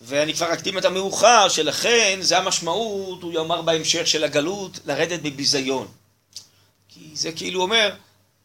[0.00, 5.88] ואני כבר אקדים את המאוחר, שלכן זה המשמעות, הוא יאמר בהמשך של הגלות, לרדת בביזיון.
[6.88, 7.94] כי זה כאילו אומר,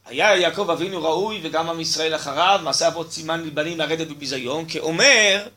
[0.06, 5.48] היה יעקב אבינו ראוי וגם עם ישראל אחריו, מעשה אבות סימן לבנים לרדת בביזיון, כאומר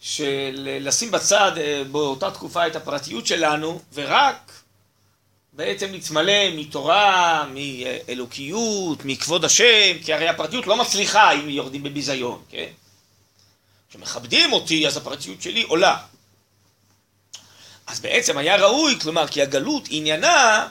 [0.00, 4.63] של לשים בצד אה, באותה תקופה את הפרטיות שלנו, ורק
[5.56, 12.68] בעצם להתמלא מתורה, מאלוקיות, מכבוד השם, כי הרי הפרטיות לא מצליחה אם יורדים בביזיון, כן?
[13.90, 15.96] כשמכבדים אותי, אז הפרטיות שלי עולה.
[17.86, 20.68] אז בעצם היה ראוי, כלומר, כי הגלות עניינה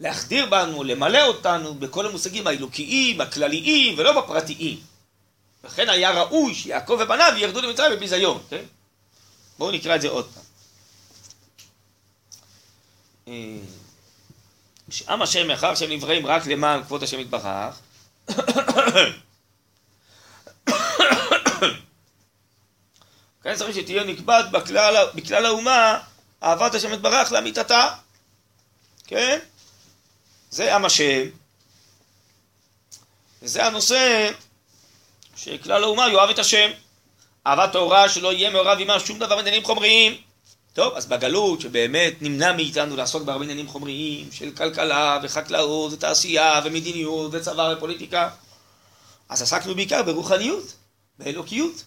[0.00, 4.80] להחדיר בנו, למלא אותנו בכל המושגים האלוקיים, הכלליים, ולא בפרטיים.
[5.64, 8.64] לכן היה ראוי שיעקב ובניו ירדו למצרים בביזיון, כן?
[9.58, 10.44] בואו נקרא את זה עוד פעם.
[14.90, 17.78] שעם השם מאחר שהם נבראים רק למען כבוד השם יתברך.
[23.42, 25.98] כן צריך שתהיה נקבעת בכלל, בכלל האומה
[26.42, 27.88] אהבת השם יתברך לאמיתתה.
[29.06, 29.38] כן?
[30.50, 31.22] זה עם השם.
[33.42, 34.30] וזה הנושא
[35.36, 36.70] שכלל האומה יאהב את השם.
[37.46, 40.20] אהבה טהורה שלא יהיה מעורב עימה שום דבר בעניינים חומריים
[40.76, 47.30] טוב, אז בגלות שבאמת נמנע מאיתנו לעסוק בהרבה עניינים חומריים של כלכלה וחקלאות ותעשייה ומדיניות
[47.34, 48.28] וצבא ופוליטיקה
[49.28, 50.72] אז עסקנו בעיקר ברוחניות,
[51.18, 51.84] באלוקיות.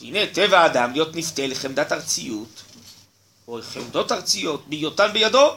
[0.00, 2.62] והנה טבע האדם להיות נפתה לחמדת ארציות
[3.48, 5.52] או חמדות ארציות בהיותן בידו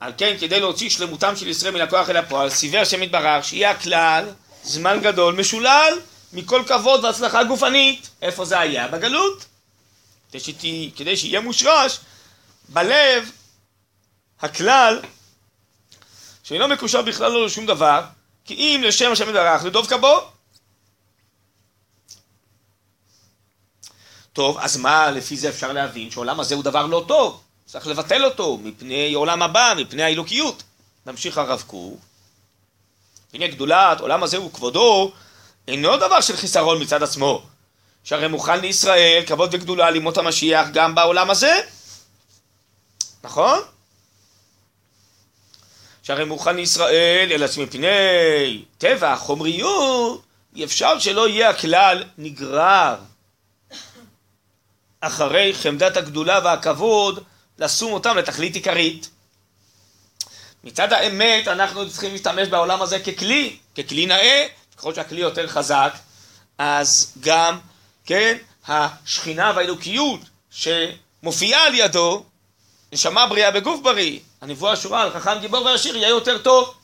[0.00, 3.70] על כן כדי להוציא שלמותם של ישראל מן הכוח אל הפועל סיבר השם יתברך שיהיה
[3.70, 4.24] הכלל
[4.64, 5.92] זמן גדול משולל
[6.32, 8.88] מכל כבוד והצלחה גופנית איפה זה היה?
[8.88, 9.44] בגלות
[10.28, 11.98] כדי, שתה, כדי שיהיה מושרש
[12.68, 13.30] בלב
[14.40, 15.00] הכלל
[16.42, 18.04] שאינו מקושר בכלל לא לשום דבר,
[18.44, 20.20] כי אם לשם השם יתברך לדוב כבו.
[24.32, 26.10] טוב, אז מה לפי זה אפשר להבין?
[26.10, 30.62] שעולם הזה הוא דבר לא טוב, צריך לבטל אותו מפני עולם הבא, מפני האלוקיות.
[31.06, 32.00] נמשיך הרב קוק.
[33.32, 35.12] הנה גדולת עולם הזה וכבודו
[35.68, 37.42] אינו דבר של חיסרון מצד עצמו,
[38.06, 41.60] שהרי מוכן לישראל כבוד וגדולה לימות המשיח גם בעולם הזה,
[43.24, 43.60] נכון?
[46.02, 47.88] שהרי מוכן לישראל, אלא שמפני
[48.78, 50.22] טבע, חומריות,
[50.56, 52.96] אי אפשר שלא יהיה הכלל נגרר
[55.00, 57.24] אחרי חמדת הגדולה והכבוד,
[57.58, 59.10] לשום אותם לתכלית עיקרית.
[60.64, 65.92] מצד האמת אנחנו צריכים להשתמש בעולם הזה ככלי, ככלי נאה, ככל שהכלי יותר חזק,
[66.58, 67.58] אז גם
[68.06, 68.36] כן,
[68.68, 72.24] השכינה והאלוקיות שמופיעה על ידו,
[72.92, 76.74] נשמה בריאה בגוף בריא, הנבואה שורה על חכם גיבור ועשיר יהיה יותר טוב.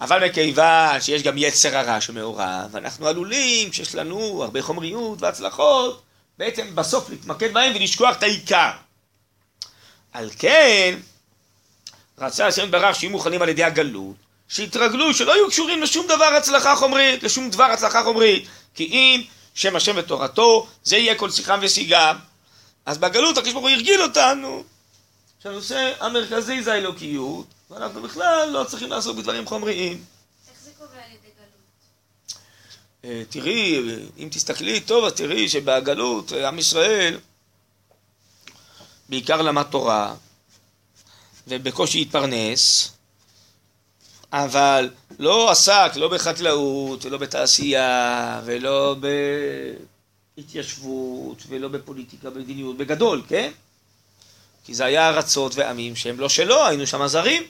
[0.00, 6.02] אבל מכיוון שיש גם יצר הרע שמעורב, אנחנו עלולים, כשיש לנו הרבה חומריות והצלחות,
[6.38, 8.70] בעצם בסוף להתמקד בהם ולשכוח את העיקר.
[10.12, 10.98] על כן,
[12.18, 14.16] רצה השם יתברך שיהיו מוכנים על ידי הגלות,
[14.48, 19.22] שיתרגלו שלא יהיו קשורים לשום דבר הצלחה חומרית, לשום דבר הצלחה חומרית, כי אם
[19.58, 22.16] שם השם ותורתו, זה יהיה כל שיחם ושיגם.
[22.86, 24.64] אז בגלות הקדוש ברוך הוא הרגיל אותנו
[25.42, 30.04] שהנושא המרכזי זה האלוקיות, ואנחנו בכלל לא צריכים לעסוק בדברים חומריים.
[30.48, 32.34] איך זה קורה על ידי גלות?
[33.04, 33.80] אה, תראי,
[34.18, 37.18] אם תסתכלי טוב, אז תראי שבגלות אה, עם ישראל
[39.08, 40.14] בעיקר למד תורה
[41.48, 42.92] ובקושי התפרנס,
[44.32, 48.96] אבל לא עסק לא בחקלאות ולא בתעשייה ולא
[50.36, 53.50] בהתיישבות ולא בפוליטיקה, במדיניות, בגדול, כן?
[54.64, 57.42] כי זה היה ארצות ועמים שהם לא שלו, היינו שם זרים.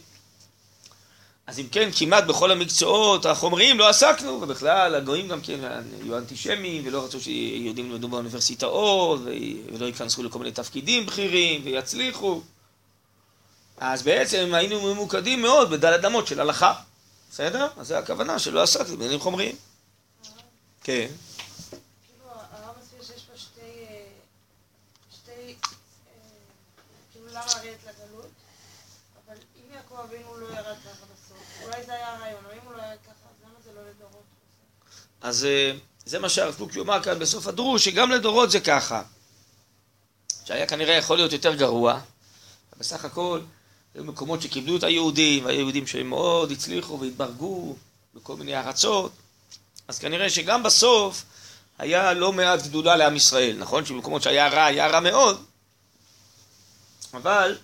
[1.46, 5.60] אז אם כן, כמעט בכל המקצועות החומריים לא עסקנו, ובכלל הגויים גם כן
[6.02, 9.20] היו אנטישמים ולא רצו שיהודים ילמדו באוניברסיטאות
[9.72, 12.40] ולא ייכנסו לכל מיני תפקידים בכירים ויצליחו.
[13.76, 16.74] אז בעצם היינו ממוקדים מאוד בדלת אמות של הלכה.
[17.30, 17.68] בסדר?
[17.76, 19.56] אז זה הכוונה שלא עסקתי בעניינים חומריים.
[20.82, 21.08] כן.
[35.20, 35.72] אז לא אה,
[36.06, 39.02] זה מה שהרב קוק יאמר כאן בסוף הדרוש, שגם לדורות זה ככה.
[40.44, 42.00] שהיה כנראה יכול להיות יותר גרוע.
[42.78, 43.40] בסך הכל,
[43.94, 47.76] היו מקומות שכיבדו את היהודים, והיו יהודים שהם מאוד הצליחו והתברגו
[48.14, 49.12] בכל מיני ארצות.
[49.88, 51.24] אז כנראה שגם בסוף
[51.78, 53.84] היה לא מעט גדולה לעם ישראל, נכון?
[53.84, 55.44] שבמקומות שהיה רע, היה רע מאוד.
[57.14, 57.58] אבל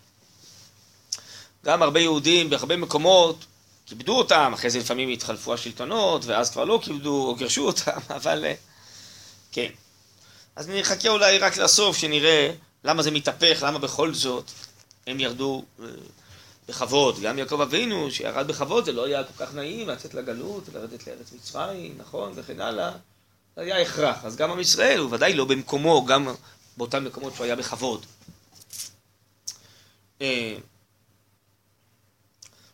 [1.64, 3.44] גם הרבה יהודים בהרבה מקומות
[3.86, 8.44] כיבדו אותם, אחרי זה לפעמים התחלפו השלטונות, ואז כבר לא כיבדו או גירשו אותם, אבל
[8.44, 8.54] אה,
[9.52, 9.70] כן.
[10.56, 12.50] אז נחכה אולי רק לסוף, שנראה
[12.84, 14.50] למה זה מתהפך, למה בכל זאת
[15.06, 15.86] הם ירדו אה,
[16.68, 17.20] בכבוד.
[17.20, 21.32] גם יעקב אבינו, שירד בכבוד, זה לא היה כל כך נעים לצאת לגלות, לרדת לארץ
[21.32, 22.92] מצרים, נכון, וכן הלאה.
[23.56, 24.24] זה היה הכרח.
[24.24, 26.34] אז גם עם ישראל הוא ודאי לא במקומו, גם
[26.76, 28.06] באותם מקומות שהוא היה בכבוד.
[30.20, 30.56] אה,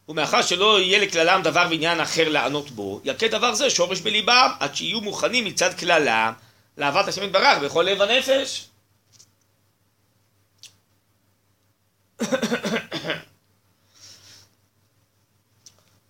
[0.08, 4.74] ומאחר שלא יהיה לכללם דבר ועניין אחר לענות בו, יכה דבר זה שורש בליבם, עד
[4.74, 6.32] שיהיו מוכנים מצד כללם
[6.78, 8.69] לאהבת השם יתברך בכל לב הנפש.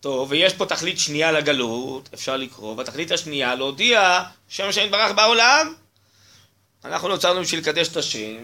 [0.00, 5.74] טוב, ויש פה תכלית שנייה לגלות, אפשר לקרוא, והתכלית השנייה להודיע שם השם יתברך בעולם.
[6.84, 8.36] אנחנו נוצרנו בשביל לקדש את השם,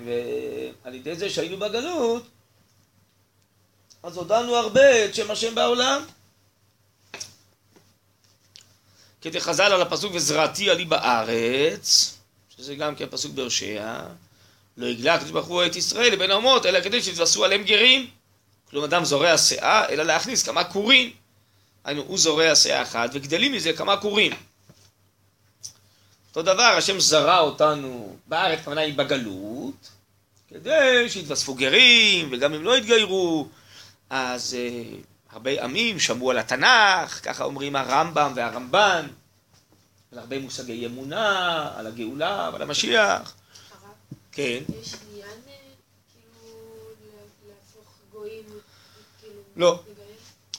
[0.85, 2.27] ועל ידי זה שהיינו בגלות,
[4.03, 6.03] אז הודענו הרבה את שם השם בעולם.
[9.21, 12.15] כדי חז"ל על הפסוק וזרעתי עלי בארץ,
[12.57, 14.01] שזה גם כן פסוק בהושע,
[14.77, 18.11] לא יגלה הקדוש ברוך הוא את ישראל לבין האומות, אלא כדי שיתווספו עליהם גרים.
[18.71, 21.11] כלומר אדם זורע שאה, אלא להכניס כמה כורים.
[21.85, 24.33] היינו, הוא זורע שאה אחת, וגדלים מזה כמה כורים.
[26.29, 29.91] אותו דבר, השם זרע אותנו בארץ, כוונה היא בגלות,
[30.49, 33.49] כדי שיתווספו גרים, וגם אם לא יתגיירו,
[34.11, 39.07] אז uh, הרבה עמים שמעו על התנ"ך, ככה אומרים הרמב"ם והרמב"ן,
[40.13, 43.36] על הרבה מושגי אמונה, על הגאולה ועל המשיח.
[44.37, 44.63] כן.
[44.83, 45.55] יש עניין אה,
[48.23, 48.61] כאילו
[49.21, 49.41] כאילו...
[49.57, 49.81] לא.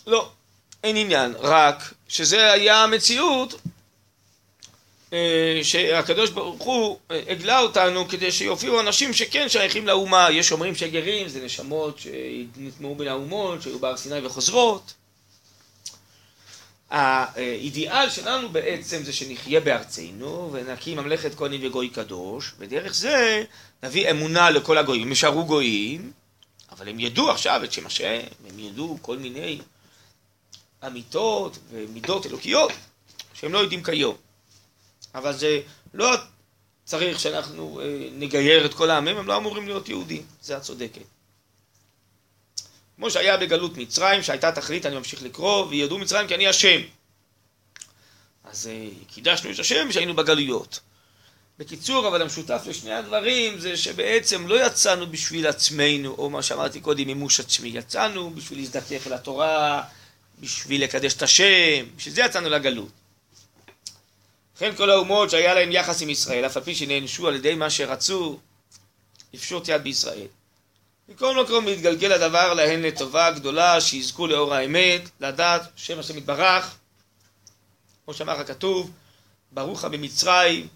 [0.08, 0.30] לא,
[0.84, 3.54] אין עניין, רק שזה היה המציאות
[5.14, 10.28] אה, שהקדוש ברוך הוא אה, הגלה אותנו כדי שיופיעו אנשים שכן שייכים לאומה.
[10.32, 14.94] יש אומרים שגרים זה נשמות שנטמעו בין האומות, שהיו בהר סיני וחוזרות.
[16.90, 23.44] האידיאל שלנו בעצם זה שנחיה בארצנו ונקים ממלכת כהנים וגוי קדוש, ודרך זה
[23.84, 25.04] נביא אמונה לכל הגויים.
[25.04, 26.12] הם יישארו גויים,
[26.72, 28.20] אבל הם ידעו עכשיו את שם השם,
[28.50, 29.60] הם ידעו כל מיני
[30.88, 32.72] אמיתות ומידות אלוקיות
[33.34, 34.16] שהם לא יודעים כיום.
[35.16, 35.62] אבל זה
[35.94, 36.16] לא
[36.86, 41.02] צריך שאנחנו אה, נגייר את כל העמים, הם לא אמורים להיות יהודים, זה את צודקת.
[42.98, 46.82] כמו שהיה בגלות מצרים, שהייתה תכלית, אני ממשיך לקרוא, וידעו מצרים כי אני השם.
[48.44, 50.80] אז אה, קידשנו את השם שהיינו בגלויות.
[51.60, 57.08] בקיצור, אבל המשותף לשני הדברים זה שבעצם לא יצאנו בשביל עצמנו, או מה שאמרתי קודם,
[57.08, 57.70] מימוש עצמי.
[57.70, 59.84] יצאנו בשביל להזדכך אל התורה,
[60.40, 62.90] בשביל לקדש את השם, בשביל זה יצאנו לגלות.
[64.56, 67.70] לכן כל האומות שהיה להם יחס עם ישראל, אף על פי שנענשו על ידי מה
[67.70, 68.40] שרצו,
[69.34, 70.28] לפשוט יד בישראל.
[71.10, 76.76] מכל מקום להתגלגל הדבר להן לטובה גדולה, שיזכו לאור האמת, לדעת שם השם יתברך,
[78.06, 78.92] כמו שאמר הכתוב,
[79.52, 80.68] ברוך במצרים,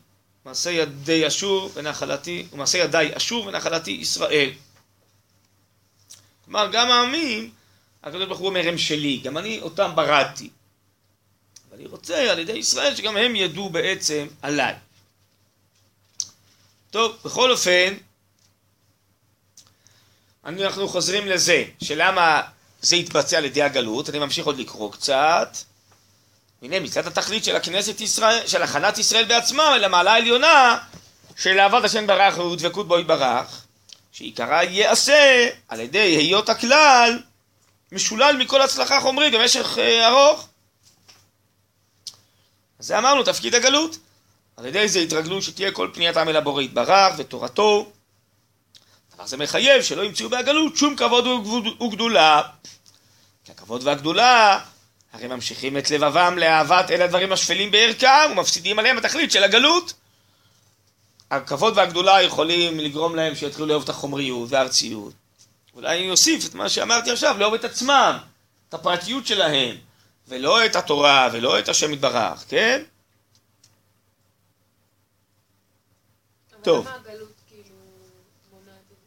[0.45, 4.49] מעשה ידי אשור ונחלתי, ומעשה ידי אשור ונחלתי ישראל.
[6.45, 7.51] כלומר, גם העמים,
[8.03, 10.49] הקדוש ברוך הוא אומר הם שלי, גם אני אותם בראתי.
[11.71, 14.75] ואני רוצה על ידי ישראל שגם הם ידעו בעצם עליי.
[16.91, 17.93] טוב, בכל אופן,
[20.45, 22.41] אנחנו חוזרים לזה, שלמה
[22.81, 25.57] זה התבצע על ידי הגלות, אני ממשיך עוד לקרוא קצת.
[26.61, 30.77] הנה, מצד התכלית של הכנסת ישראל, של הכנת ישראל בעצמם אל המעלה העליונה
[31.37, 33.65] של אהבת השם ברך ודבקות בו יתברך,
[34.11, 37.19] שעיקרה ייעשה על ידי היות הכלל
[37.91, 40.47] משולל מכל הצלחה חומרית במשך אה, ארוך.
[42.79, 43.97] אז זה אמרנו, תפקיד הגלות.
[44.57, 47.91] על ידי זה התרגלו שתהיה כל פנייתם אל הבורא יתברך ותורתו.
[49.21, 51.27] דבר זה מחייב שלא ימצאו בהגלות שום כבוד
[51.81, 52.41] וגדולה.
[53.45, 54.59] כי הכבוד והגדולה
[55.13, 59.93] הרי ממשיכים את לבבם לאהבת אלה הדברים השפלים בערכם ומפסידים עליהם התכלית של הגלות.
[61.31, 65.13] הכבוד והגדולה יכולים לגרום להם שיתחילו לאהוב את החומריות והארציות.
[65.73, 68.17] אולי אני אוסיף את מה שאמרתי עכשיו, לאהוב את עצמם,
[68.69, 69.75] את הפרטיות שלהם,
[70.27, 72.83] ולא את התורה ולא את השם יתברך, כן?
[76.61, 76.87] טוב.
[76.87, 77.75] למה הגלות כאילו
[78.51, 78.97] מונעת את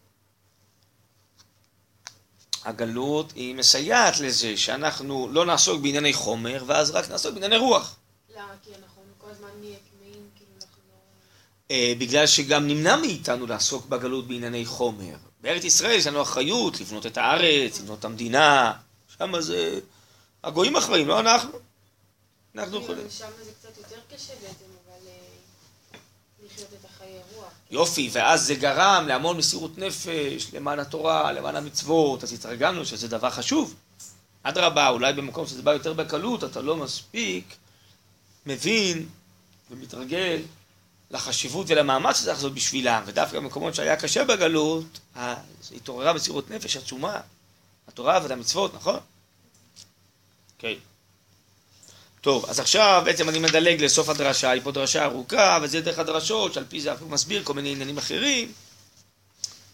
[2.52, 2.53] זה?
[2.64, 7.96] הגלות היא מסייעת לזה שאנחנו לא נעסוק בענייני חומר, ואז רק נעסוק בענייני רוח.
[8.36, 8.44] למה?
[8.64, 11.00] כי אנחנו כל הזמן נהיה כמהים, כאילו לחזור...
[11.70, 15.16] אה, בגלל שגם נמנע מאיתנו לעסוק בגלות בענייני חומר.
[15.40, 18.72] בארץ ישראל יש לנו אחריות לבנות את הארץ, לבנות את המדינה,
[19.18, 19.80] שם זה...
[20.44, 21.58] הגויים אחראים, לא אנחנו.
[22.54, 23.10] אנחנו כאילו, יכולים.
[23.10, 25.98] שם זה קצת יותר קשה בעצם, אבל אה,
[26.46, 27.52] לחיות את החיי רוח.
[27.74, 33.30] יופי, ואז זה גרם להמון מסירות נפש, למען התורה, למען המצוות, אז התרגלנו שזה דבר
[33.30, 33.74] חשוב.
[34.42, 37.54] אדרבה, אולי במקום שזה בא יותר בקלות, אתה לא מספיק
[38.46, 39.06] מבין
[39.70, 40.42] ומתרגל
[41.10, 45.00] לחשיבות ולמאמץ שצריך לעשות בשבילם, ודווקא במקומות שהיה קשה בגלות,
[45.76, 47.20] התעוררה מסירות נפש עצומה.
[47.88, 48.98] התורה והמצוות, נכון?
[50.58, 50.74] כן.
[52.24, 56.54] טוב, אז עכשיו בעצם אני מדלג לסוף הדרשה, היא פה דרשה ארוכה, וזה דרך הדרשות,
[56.54, 58.52] שעל פי זה אנחנו מסביר כל מיני עניינים אחרים,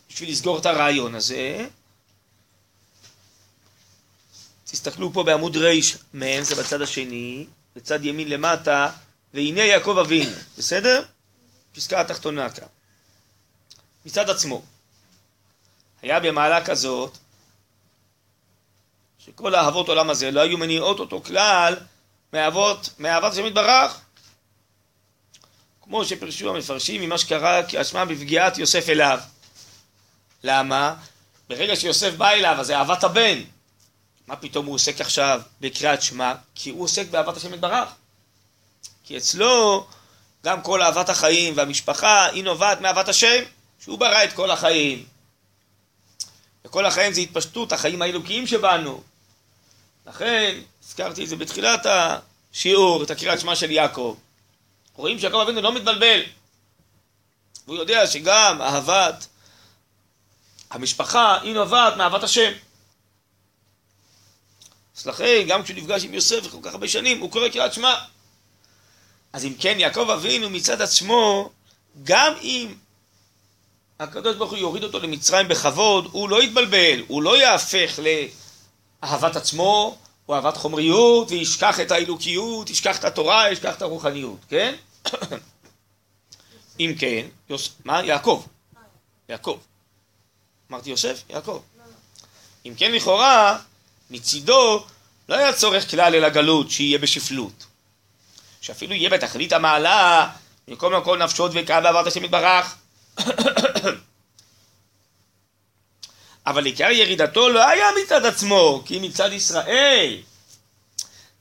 [0.09, 1.67] בשביל לסגור את הרעיון הזה.
[4.65, 5.73] תסתכלו פה בעמוד ר'
[6.15, 7.47] מ', זה בצד השני,
[7.77, 8.91] בצד ימין למטה,
[9.35, 11.03] והנה יעקב אבינו, בסדר?
[11.75, 12.69] פסקה התחתונה כאן.
[14.07, 14.63] מצד עצמו.
[16.03, 17.19] היה במעלה כזאת,
[19.19, 21.77] שכל אהבות עולם הזה לא היו מניעות אותו כלל
[22.33, 24.01] מאהבות, מאהבת השם יתברך.
[25.83, 29.21] כמו שפרשו המפרשים ממה שקרה כאשמה בפגיעת יוסף אליו.
[30.45, 30.95] למה?
[31.49, 33.43] ברגע שיוסף בא אליו, אז זה אהבת הבן.
[34.27, 36.35] מה פתאום הוא עוסק עכשיו בקריאת שמע?
[36.55, 37.89] כי הוא עוסק באהבת השם יתברך.
[39.05, 39.87] כי אצלו
[40.45, 43.43] גם כל אהבת החיים והמשפחה היא נובעת מאהבת השם,
[43.81, 45.05] שהוא ברא את כל החיים.
[46.65, 49.03] וכל החיים זה התפשטות החיים האלוקיים שבנו.
[50.07, 50.61] לכן,
[50.91, 54.17] הזכרתי את זה בתחילת השיעור, את הקריאת שמע של יעקב.
[54.95, 56.21] רואים שיעקב אבינו לא מתבלבל.
[57.67, 59.27] והוא יודע שגם אהבת
[60.71, 62.53] המשפחה היא נובעת מאהבת השם.
[64.97, 67.95] אז לכן, גם כשהוא נפגש עם יוסף כל כך הרבה שנים, הוא קורא קריאת שמע.
[69.33, 71.51] אז אם כן, יעקב אבינו מצד עצמו,
[72.05, 72.75] גם אם
[74.01, 77.99] הקדוש ברוך הוא יוריד אותו למצרים בכבוד, הוא לא יתבלבל, הוא לא יהפך
[79.03, 79.99] לאהבת עצמו,
[80.31, 84.75] או אהבת חומריות, וישכח את האלוקיות, ישכח את התורה, ישכח את הרוחניות, כן?
[86.81, 87.71] אם כן, יוס...
[87.85, 88.05] מה?
[88.05, 88.47] יעקב.
[89.29, 89.59] יעקב.
[90.71, 91.23] אמרתי יוסף?
[91.31, 91.61] יעקב.
[92.67, 93.59] אם כן, לכאורה,
[94.11, 94.85] מצידו
[95.29, 97.67] לא היה צורך כלל אל הגלות שיהיה בשפלות.
[98.61, 100.31] שאפילו יהיה בתכלית המעלה,
[100.69, 102.77] מכל מקום נפשו דבקה בעברת השם יתברך.
[106.51, 110.17] אבל עיקר ירידתו לא היה מצד עצמו, כי מצד ישראל.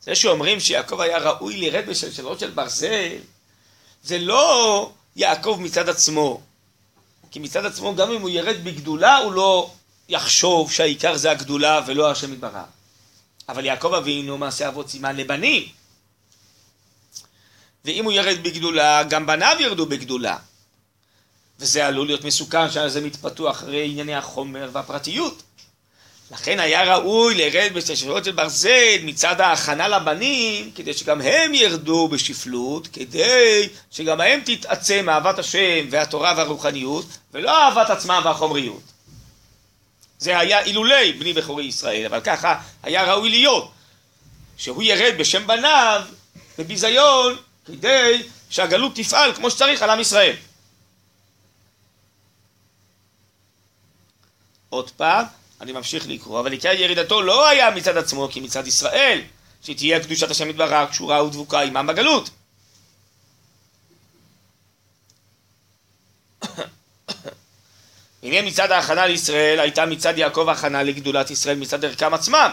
[0.02, 3.18] זה שאומרים שיעקב היה ראוי לרד בשלשלות של ברזל,
[4.04, 6.42] זה לא יעקב מצד עצמו.
[7.32, 9.72] כי מצד עצמו, גם אם הוא ירד בגדולה, הוא לא
[10.10, 12.70] יחשוב שהעיקר זה הגדולה ולא השם יתברך.
[13.50, 15.68] אבל יעקב אבינו מעשה אבות סימן לבנים.
[17.86, 20.38] ואם הוא ירד בגדולה, גם בניו ירדו בגדולה.
[21.60, 25.44] וזה עלול להיות מסוכן שזה מתפתח אחרי ענייני החומר והפרטיות.
[26.32, 32.88] לכן היה ראוי לרד בשלשלות של ברזל מצד ההכנה לבנים, כדי שגם הם ירדו בשפלות,
[32.88, 38.82] כדי שגם בהם תתעצם אהבת השם והתורה והרוחניות, ולא אהבת עצמם והחומריות.
[40.20, 43.72] זה היה אילולי בני בכורי ישראל, אבל ככה היה ראוי להיות,
[44.58, 46.02] שהוא ירד בשם בניו
[46.58, 47.36] בביזיון,
[47.66, 50.36] כדי שהגלות תפעל כמו שצריך על עם ישראל.
[54.70, 55.26] עוד פעם,
[55.62, 59.22] אני ממשיך לקרוא, אבל עיקר ירידתו לא היה מצד עצמו, כי מצד ישראל,
[59.64, 62.30] שתהיה קדושת השם יתברך, קשורה ודבוקה עמם בגלות.
[68.24, 72.52] הנה מצד ההכנה לישראל הייתה מצד יעקב ההכנה לגדולת ישראל מצד ערכם עצמם.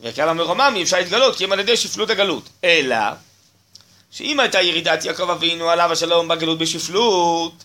[0.00, 2.48] וערכם המרומם אי אפשר להתגלות כי הם על ידי שפלות הגלות.
[2.64, 2.96] אלא
[4.10, 7.64] שאם הייתה ירידת יעקב אבינו עליו השלום בגלות בשפלות,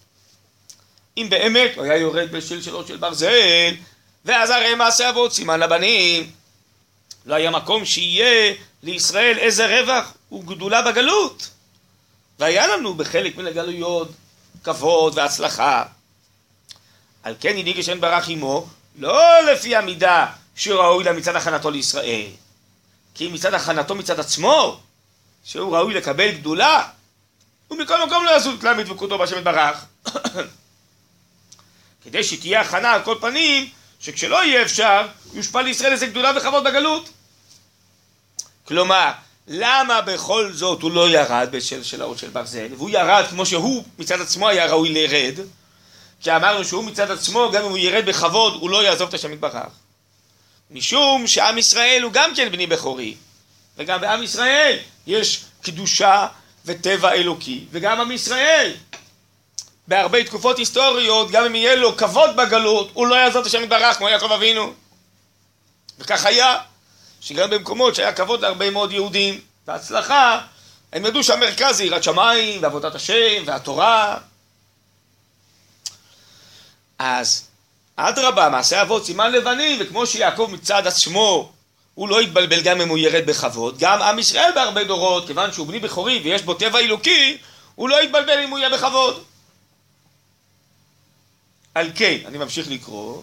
[1.17, 3.73] אם באמת הוא היה יורד בשלשלות של ברזל,
[4.25, 6.31] ואז הרי מעשה אבות סימן לבנים.
[7.25, 8.53] לא היה מקום שיהיה
[8.83, 11.49] לישראל איזה רווח וגדולה בגלות.
[12.39, 14.11] והיה לנו בחלק מן הגלויות
[14.63, 15.83] כבוד והצלחה.
[17.23, 22.27] על כן הנהיג השם ברח עמו, לא לפי המידה שראוי לה מצד הכנתו לישראל,
[23.15, 24.79] כי מצד הכנתו מצד עצמו,
[25.43, 26.83] שהוא ראוי לקבל גדולה,
[27.71, 29.85] ומכל מקום לא יעשו כלל מדבקותו בהשם יתברך.
[32.03, 33.69] כדי שתהיה הכנה על כל פנים,
[33.99, 37.09] שכשלא יהיה אפשר, יושפע לישראל איזה גדולה וכבוד בגלות.
[38.63, 39.11] כלומר,
[39.47, 44.21] למה בכל זאת הוא לא ירד בשל שלאות של ברזל, והוא ירד כמו שהוא מצד
[44.21, 45.39] עצמו היה ראוי לרד,
[46.21, 49.33] כי אמרנו שהוא מצד עצמו, גם אם הוא ירד בכבוד, הוא לא יעזוב את השם
[49.33, 49.55] יתברך.
[50.71, 53.15] משום שעם ישראל הוא גם כן בני בכורי,
[53.77, 54.77] וגם בעם ישראל
[55.07, 56.27] יש קדושה
[56.65, 58.73] וטבע אלוקי, וגם עם ישראל
[59.87, 63.97] בהרבה תקופות היסטוריות, גם אם יהיה לו כבוד בגלות, הוא לא יעזוב את השם יתברך
[63.97, 64.73] כמו יעקב אבינו.
[65.99, 66.57] וכך היה,
[67.21, 70.39] שגם במקומות שהיה כבוד להרבה מאוד יהודים, והצלחה,
[70.93, 74.17] הם ידעו שהמרכז זה יראת שמיים, ועבודת השם, והתורה.
[76.99, 77.47] אז
[77.95, 81.51] אדרבה, מעשה אבות סימן לבנים, וכמו שיעקב מצד עצמו,
[81.93, 85.67] הוא לא יתבלבל גם אם הוא ירד בכבוד, גם עם ישראל בהרבה דורות, כיוון שהוא
[85.67, 87.37] בני בכורי ויש בו טבע אלוקי,
[87.75, 89.23] הוא לא יתבלבל אם הוא יהיה בכבוד.
[91.77, 93.21] על כן, אני ממשיך לקרוא,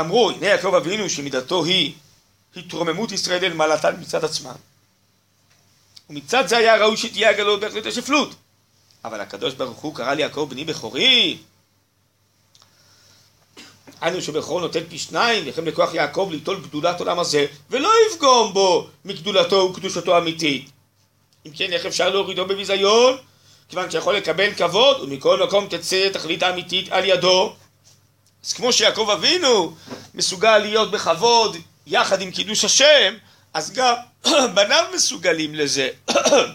[0.00, 1.92] אמרו, הנה יעקב אבינו שמידתו היא
[2.56, 4.54] התרוממות ישראל אל מעלתן מצד עצמם.
[6.10, 8.34] ומצד זה היה ראוי שתהיה הגלות בהחלט השפלות.
[9.04, 11.38] אבל הקדוש ברוך הוא קרא ליעקב בני בכורי.
[14.00, 18.88] היינו שבכורו נותן פי שניים, וכן בכוח יעקב ליטול גדולת עולם הזה, ולא יפגום בו
[19.04, 20.70] מגדולתו וקדושתו האמיתית.
[21.46, 23.16] אם כן, איך אפשר להורידו בביזיון?
[23.68, 27.56] כיוון שיכול לקבל כבוד, ומכל מקום תצא תכלית האמיתית על ידו.
[28.44, 29.74] אז כמו שיעקב אבינו
[30.14, 31.56] מסוגל להיות בכבוד
[31.86, 33.14] יחד עם קידוש השם,
[33.54, 33.94] אז גם
[34.54, 35.88] בניו מסוגלים לזה.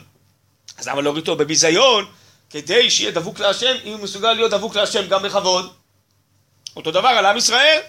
[0.78, 2.06] אז למה להוריד אותו בביזיון?
[2.50, 5.74] כדי שיהיה דבוק להשם, אם הוא מסוגל להיות דבוק להשם גם בכבוד.
[6.76, 7.80] אותו דבר על עם ישראל.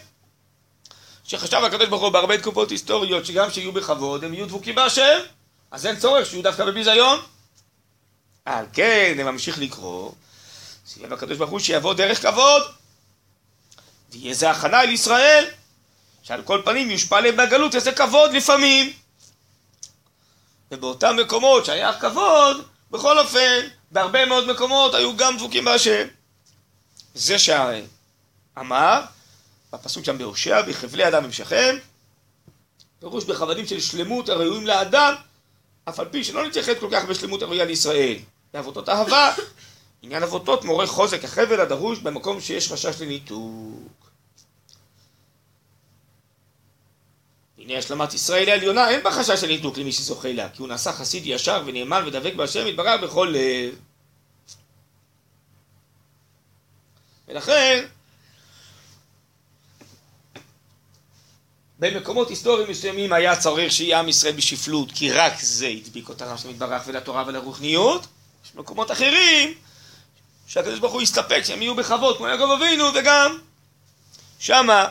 [1.25, 5.18] שחשב הקדוש ברוך הוא בהרבה תקופות היסטוריות שגם שיהיו בכבוד הם יהיו דבוקים בהשם
[5.71, 7.21] אז אין צורך שיהיו דווקא בביזיון
[8.45, 10.12] על כן זה ממשיך לקרוא
[10.86, 12.62] שיהיה בקדוש ברוך הוא שיבוא דרך כבוד
[14.12, 15.51] ויהיה זה הכנה אל ישראל
[16.22, 18.93] שעל כל פנים יושפע להם בגלות איזה כבוד לפעמים.
[20.70, 23.61] ובאותם מקומות שהיה כבוד בכל אופן
[23.91, 26.07] בהרבה מאוד מקומות היו גם דבוקים בהשם.
[27.14, 29.03] זה שאמר
[29.72, 31.76] בפסוק שם בהושע, בחבלי אדם המשכם,
[33.01, 35.14] פירוש בכבדים של שלמות הראויים לאדם,
[35.91, 38.16] אף על פי שלא נתייחד כל כך בשלמות הראויה לישראל.
[38.55, 39.34] בעבותות אהבה,
[40.03, 44.11] עניין אבותות מורה חוזק החבל הדרוש במקום שיש חשש לניתוק.
[47.59, 51.22] הנה השלמת ישראל העליונה, אין בה חשש לניתוק למי שזוכה לה, כי הוא נעשה חסיד
[51.26, 53.74] ישר ונאמן ודבק בהשם יתברך בכל לב.
[57.28, 57.86] ולכן,
[61.81, 66.51] במקומות היסטוריים מסוימים היה צריך שיהיה עם ישראל בשפלות, כי רק זה הדביק אותם השם
[66.51, 68.07] יתברך ולתורה ולרוחניות.
[68.45, 69.55] יש מקומות אחרים
[70.47, 73.39] שהקדוש ברוך הוא יסתפק שהם יהיו בכבוד, כמו יעקב אבינו, וגם
[74.39, 74.87] שמה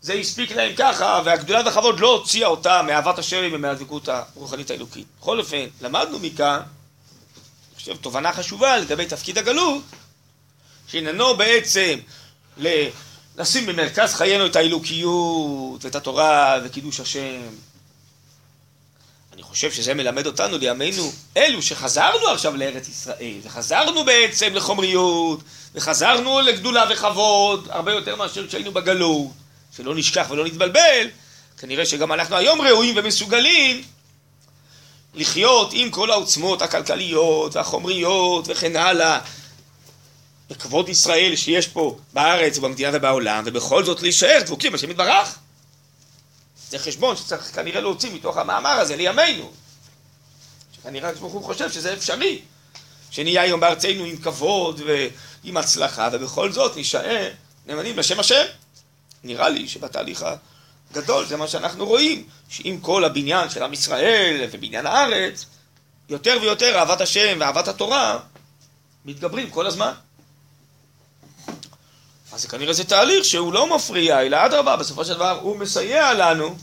[0.00, 5.06] זה הספיק להם ככה, והגדולה והכבוד לא הוציאה אותם מאהבת השם ומהדבקות הרוחנית האלוקית.
[5.20, 9.82] בכל אופן, למדנו מכאן, אני חושב, תובנה חשובה לגבי תפקיד הגלות,
[10.88, 11.98] שעניינו בעצם
[12.58, 12.88] ל...
[13.38, 17.40] לשים במרכז חיינו את האלוקיות, ואת התורה, וקידוש השם.
[19.32, 25.40] אני חושב שזה מלמד אותנו, לימינו, אלו שחזרנו עכשיו לארץ ישראל, וחזרנו בעצם לחומריות,
[25.74, 29.30] וחזרנו לגדולה וכבוד, הרבה יותר מאשר כשהיינו בגלות,
[29.76, 31.08] שלא נשכח ולא נתבלבל,
[31.58, 33.82] כנראה שגם אנחנו היום ראויים ומסוגלים
[35.14, 39.18] לחיות עם כל העוצמות הכלכליות והחומריות וכן הלאה,
[40.50, 45.38] בכבוד ישראל שיש פה בארץ ובמדינה ובעולם, ובכל זאת להישאר דבוקים בשם יתברך.
[46.70, 49.52] זה חשבון שצריך כנראה להוציא מתוך המאמר הזה לימינו.
[50.72, 52.40] שכנראה הקדוש ברוך הוא חושב שזה אפשרי.
[53.10, 57.30] שנהיה היום בארצנו עם כבוד ועם הצלחה, ובכל זאת נישאר
[57.66, 58.44] נאמנים לשם השם.
[59.24, 60.24] נראה לי שבתהליך
[60.90, 65.46] הגדול זה מה שאנחנו רואים, שעם כל הבניין של עם ישראל ובניין הארץ,
[66.08, 68.18] יותר ויותר אהבת השם ואהבת התורה
[69.04, 69.92] מתגברים כל הזמן.
[72.36, 76.56] אז כנראה זה תהליך שהוא לא מפריע, אלא אדרבה, בסופו של דבר הוא מסייע לנו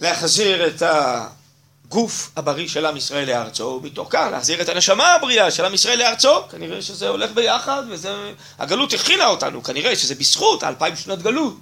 [0.00, 5.64] להחזיר את הגוף הבריא של עם ישראל לארצו, ומתוך כך להחזיר את הנשמה הבריאה של
[5.64, 6.48] עם ישראל לארצו.
[6.50, 8.32] כנראה שזה הולך ביחד, וזה...
[8.58, 11.56] הגלות הכינה אותנו, כנראה שזה בזכות האלפיים שנות גלות,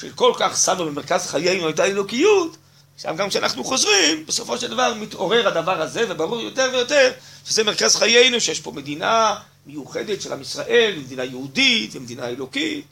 [0.00, 2.56] שכל כך שמנו במרכז חיינו את האלוקיות,
[2.94, 7.12] עכשיו גם כשאנחנו חוזרים, בסופו של דבר מתעורר הדבר הזה, וברור יותר ויותר
[7.44, 9.34] שזה מרכז חיינו, שיש פה מדינה
[9.66, 12.86] מיוחדת של עם ישראל, מדינה יהודית ומדינה אלוקית.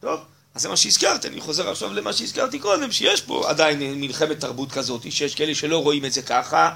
[0.00, 0.20] טוב,
[0.54, 4.72] אז זה מה שהזכרתי, אני חוזר עכשיו למה שהזכרתי קודם, שיש פה עדיין מלחמת תרבות
[4.72, 6.74] כזאת, שיש כאלה שלא רואים את זה ככה,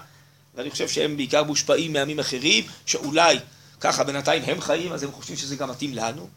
[0.55, 3.39] ואני חושב שהם בעיקר מושפעים מעמים אחרים, שאולי
[3.81, 6.29] ככה בינתיים הם חיים, אז הם חושבים שזה גם מתאים לנו.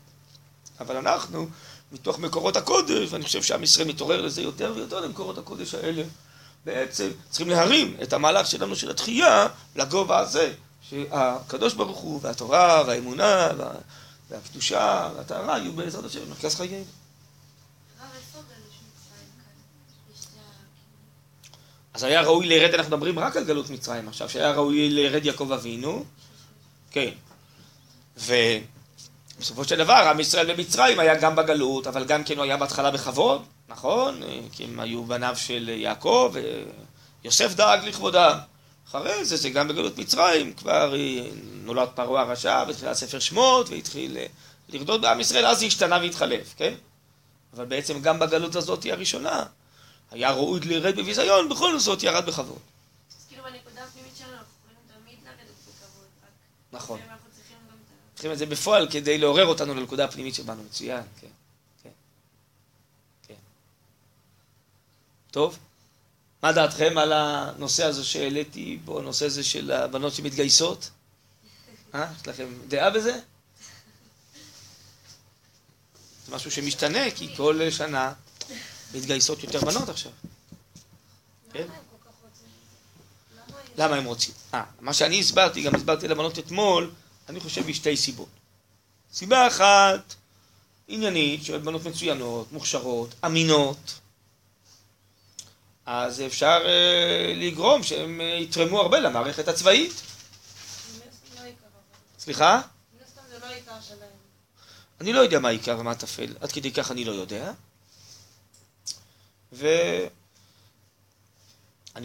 [0.79, 1.47] אבל אנחנו,
[1.91, 6.03] מתוך מקורות הקודש, ואני חושב שעם ישראל מתעורר לזה יותר ויותר למקורות הקודש האלה,
[6.65, 10.53] בעצם צריכים להרים את המהלך שלנו של התחייה לגובה הזה,
[10.89, 13.49] שהקדוש ברוך הוא והתורה והאמונה
[14.29, 16.83] והקדושה והטהרה יהיו בעזרת השם במרכז חיינו.
[21.93, 25.51] אז היה ראוי לרד, אנחנו מדברים רק על גלות מצרים עכשיו, שהיה ראוי לרד יעקב
[25.51, 26.05] אבינו,
[26.91, 27.11] כן,
[28.17, 32.91] ובסופו של דבר עם ישראל במצרים היה גם בגלות, אבל גם כן הוא היה בהתחלה
[32.91, 34.21] בכבוד, נכון?
[34.51, 36.33] כי הם היו בניו של יעקב,
[37.23, 38.37] ויוסף דאג לכבודם.
[38.89, 40.93] אחרי זה, זה גם בגלות מצרים, כבר
[41.63, 44.25] נולד פרעה הרשע, בתחילת ספר שמות, והתחיל אה,
[44.69, 46.73] לרדות בעם ישראל, אז זה השתנה והתחלף, כן?
[47.53, 49.43] אבל בעצם גם בגלות הזאת היא הראשונה,
[50.11, 52.59] היה ראוי לרד בביזיון, בכל זאת ירד בכבוד.
[53.27, 53.43] כאילו
[56.71, 56.99] נכון.
[56.99, 58.13] צריכים את ה...
[58.13, 60.63] צריכים את זה בפועל כדי לעורר אותנו לנקודה הפנימית שבנו.
[60.63, 61.27] מצוין, כן.
[61.83, 61.89] כן.
[63.27, 63.33] כן.
[65.31, 65.57] טוב.
[66.43, 70.89] מה דעתכם על הנושא הזה שהעליתי בו, הנושא הזה של הבנות שמתגייסות?
[71.95, 72.05] אה?
[72.21, 73.19] יש לכם דעה בזה?
[76.25, 78.13] זה משהו שמשתנה, כי כל שנה
[78.93, 80.11] מתגייסות יותר בנות עכשיו.
[81.53, 81.67] כן?
[83.77, 84.33] למה הם רוצים?
[84.53, 86.91] אה, מה שאני הסברתי, גם הסברתי לבנות אתמול,
[87.29, 88.29] אני חושב בשתי סיבות.
[89.13, 90.15] סיבה אחת,
[90.87, 93.99] עניינית, של בנות מצוינות, מוכשרות, אמינות,
[95.85, 100.01] אז אפשר אה, לגרום שהם אה, יתרמו הרבה למערכת הצבאית.
[102.19, 102.61] סליחה?
[105.01, 107.51] אני לא יודע מה העיקר ומה הטפל, עד כדי כך אני לא יודע.
[109.51, 110.09] ואני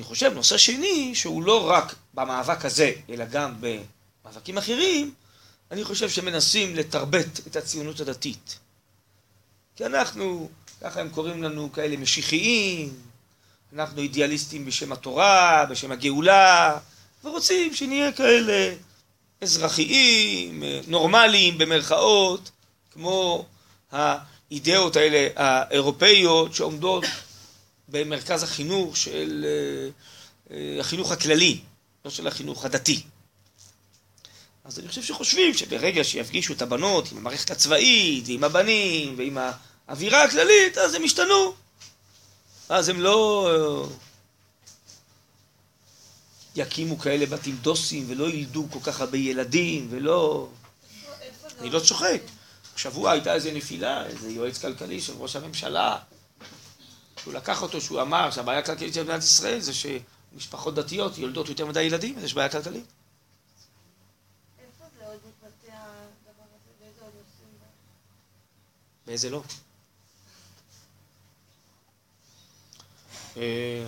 [0.03, 5.15] חושב, נושא שני, שהוא לא רק במאבק הזה, אלא גם במאבקים אחרים,
[5.71, 8.59] אני חושב שמנסים לתרבט את הציונות הדתית.
[9.77, 10.51] כי אנחנו,
[10.81, 13.10] ככה הם קוראים לנו כאלה משיחיים,
[13.75, 16.79] אנחנו אידיאליסטים בשם התורה, בשם הגאולה,
[17.25, 18.75] ורוצים שנהיה כאלה
[19.41, 22.51] אזרחיים, נורמליים במרכאות,
[22.91, 23.47] כמו
[23.93, 27.05] האידאות האלה האירופאיות שעומדות
[27.89, 29.91] במרכז החינוך של אה,
[30.57, 31.61] אה, החינוך הכללי,
[32.05, 33.03] לא של החינוך הדתי.
[34.65, 39.39] אז אני חושב שחושבים שברגע שיפגישו את הבנות עם המערכת הצבאית ועם הבנים ועם
[39.89, 41.55] האווירה הכללית, אז הם ישתנו.
[42.71, 43.89] אז הם לא אה,
[46.57, 50.49] יקימו כאלה בתים דוסים ולא ילדו כל כך הרבה ילדים ולא...
[51.61, 52.21] אני לא צוחק.
[52.75, 55.99] השבוע הייתה איזה נפילה, איזה יועץ כלכלי של ראש הממשלה,
[57.23, 61.67] שהוא לקח אותו, שהוא אמר שהבעיה הכלכלית של מדינת ישראל זה שמשפחות דתיות יולדות יותר
[61.67, 62.85] מדי ילדים, אז יש בעיה כלכלית.
[64.59, 66.71] איפה זה עוד מתבטא הדבר הזה?
[66.81, 67.49] באיזה עוד נושאים?
[67.61, 67.67] זה?
[69.07, 69.43] באיזה לא?
[73.41, 73.87] היה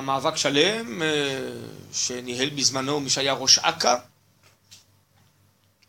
[0.00, 1.52] מאבק שלם אה,
[1.92, 3.96] שניהל בזמנו מי שהיה ראש אכ"א,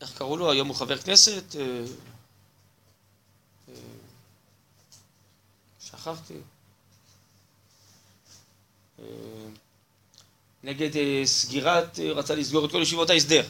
[0.01, 0.51] איך קראו לו?
[0.51, 1.55] היום הוא חבר כנסת?
[1.55, 1.85] אה,
[3.69, 3.73] אה,
[5.79, 6.37] שכחתי.
[10.63, 13.43] נגד אה, סגירת, אה, רצה לסגור את כל ישיבות ההסדר.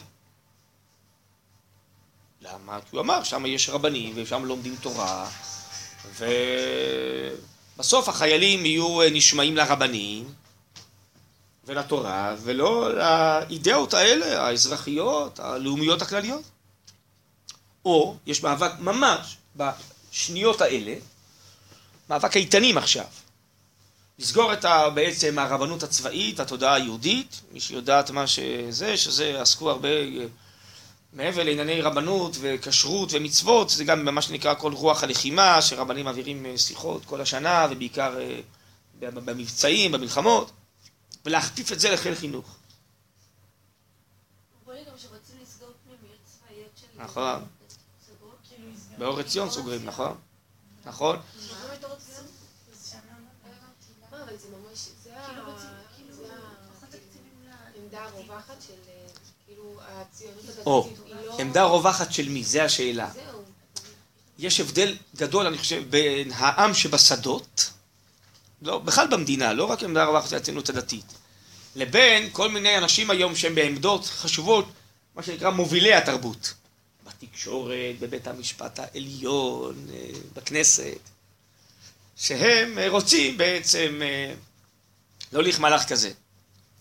[2.40, 2.80] למה?
[2.80, 5.30] כי הוא אמר, שם יש רבנים ושם לומדים תורה,
[7.78, 10.34] ובסוף החיילים יהיו אה, נשמעים לרבנים
[11.64, 16.42] ולתורה, ולא לאידאות האלה, האזרחיות, הלאומיות הכלליות.
[17.84, 20.94] או, יש מאבק ממש בשניות האלה,
[22.10, 23.06] מאבק איתנים עכשיו.
[24.18, 29.88] לסגור את ה, בעצם הרבנות הצבאית, התודעה היהודית, מי שיודעת מה שזה, שזה עסקו הרבה
[29.88, 30.26] אה,
[31.12, 36.58] מעבר לענייני רבנות וכשרות ומצוות, זה גם במה שנקרא כל רוח הלחימה, שרבנים מעבירים אה,
[36.58, 38.40] שיחות כל השנה, ובעיקר אה,
[39.00, 40.50] במבצעים, במלחמות,
[41.24, 42.56] ולהכפיף את זה לחיל חינוך.
[46.96, 47.44] נכון.
[48.48, 48.68] כאילו.
[48.98, 50.16] באור עציון סוגרים, נכון?
[50.84, 51.16] נכון?
[51.40, 52.26] סגרו את אור עציון?
[52.72, 53.00] אז שנה
[54.12, 54.78] לא מה, אבל זה ממש...
[55.04, 59.06] זה כאילו ה- רוצים- כאילו, זה ה- פחות תקציבים ל- העמדה הרווחת של אה,
[59.46, 60.66] כאילו הציונות הדתית.
[60.66, 62.44] או, היא לא- עמדה רווחת של מי?
[62.44, 63.10] זה השאלה.
[64.38, 67.70] יש הבדל גדול, אני חושב, בין העם שבשדות,
[68.62, 71.04] לא, בכלל במדינה, לא רק עמדה רווחת של הציונות הדתית,
[71.76, 74.64] לבין כל מיני אנשים היום שהם בעמדות חשובות,
[75.14, 76.54] מה שנקרא מובילי התרבות.
[77.06, 80.98] בתקשורת, בבית המשפט העליון, אה, בכנסת,
[82.16, 84.34] שהם אה, רוצים בעצם אה,
[85.32, 86.12] להוליך מהלך כזה.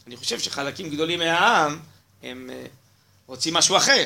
[0.08, 1.80] אני חושב שחלקים גדולים מהעם,
[2.24, 2.66] הם אה,
[3.28, 4.06] רוצים משהו אחר.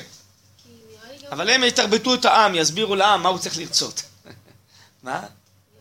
[1.32, 4.02] אבל הם יתרבטו את העם, יסבירו לעם מה הוא צריך לרצות.
[5.04, 5.12] מה?
[5.12, 5.28] נראה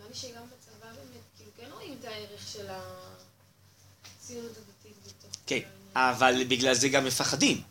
[0.09, 5.30] לי שגם בצבא באמת, כאילו כן רואים את הערך של הציונות הדתית בתוך...
[5.47, 5.61] כן.
[5.94, 7.62] אבל בגלל זה גם מפחדים.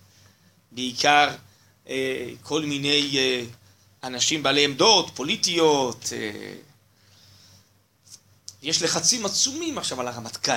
[0.71, 1.35] בעיקר
[2.41, 3.11] כל מיני
[4.03, 6.09] אנשים בעלי עמדות פוליטיות.
[8.65, 10.51] יש לחצים עצומים עכשיו על הרמטכ"ל.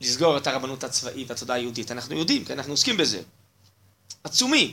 [0.00, 1.90] לסגור את הרבנות הצבאית והתודעה היהודית.
[1.90, 3.22] אנחנו יודעים, כי אנחנו עוסקים בזה.
[4.24, 4.72] עצומים.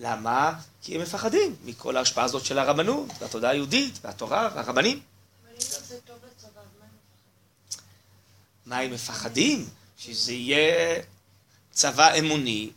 [0.00, 0.58] למה?
[0.82, 5.00] כי הם מפחדים מכל ההשפעה הזאת של הרבנות, והתודעה היהודית, והתורה, והרבנים.
[8.66, 9.68] מה הם מפחדים?
[9.98, 11.02] שזה יהיה
[11.70, 12.70] צבא אמוני,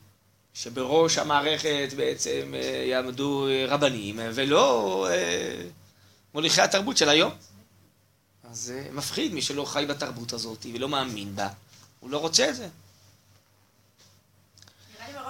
[0.54, 5.08] שבראש המערכת בעצם אה, יעמדו אה, רבנים, אה, ולא
[6.34, 7.32] מוליכי התרבות של היום.
[8.52, 11.50] אז זה מפחיד מי שלא חי בתרבות הזאת ולא מאמין בה,
[12.00, 12.68] הוא לא רוצה את זה.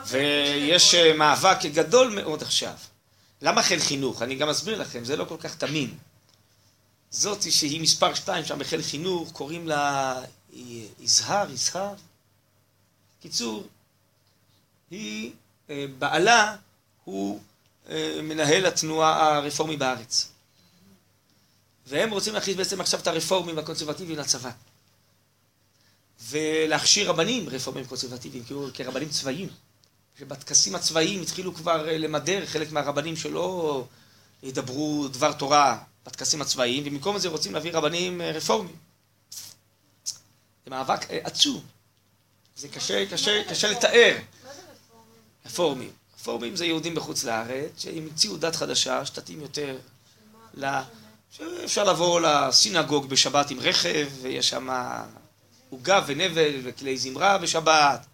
[0.08, 2.74] ויש אה, מאבק גדול מאוד עכשיו.
[3.41, 4.22] למה חיל חינוך?
[4.22, 5.97] אני גם אסביר לכם, זה לא כל כך תמים.
[7.12, 10.16] זאתי שהיא מספר שתיים שם בחיל חינוך, קוראים לה
[10.54, 10.60] אה,
[10.99, 11.93] יזהר, יזהר.
[13.22, 13.68] קיצור,
[14.91, 15.32] היא
[15.70, 16.56] אה, בעלה
[17.04, 17.41] הוא
[17.89, 20.32] אה, מנהל התנועה הרפורמי בארץ.
[21.88, 24.52] והם רוצים להכניס בעצם עכשיו את הרפורמים והקונסרבטיביים לצבא.
[26.30, 29.50] ולהכשיר רבנים רפורמים קונסרבטיביים, כאילו כרבנים צבאיים.
[30.20, 33.86] שבטקסים הצבאיים התחילו כבר אה, למדר חלק מהרבנים שלא
[34.44, 38.76] ידברו דבר תורה בטקסים הצבאיים, ובמקום זה רוצים להביא רבנים אה, רפורמים.
[40.66, 41.62] זה מאבק אה, עצום.
[42.56, 44.18] זה קשה, קשה, קשה לתאר.
[45.46, 45.92] רפורמים?
[46.20, 46.56] רפורמים.
[46.56, 49.78] זה יהודים בחוץ לארץ, שהמציאו דת חדשה, שתתאים יותר
[50.54, 50.66] ל...
[51.32, 54.70] שאפשר לבוא לסינגוג בשבת עם רכב, ויש שם
[55.70, 58.06] עוגה ונבל וכלי זמרה בשבת.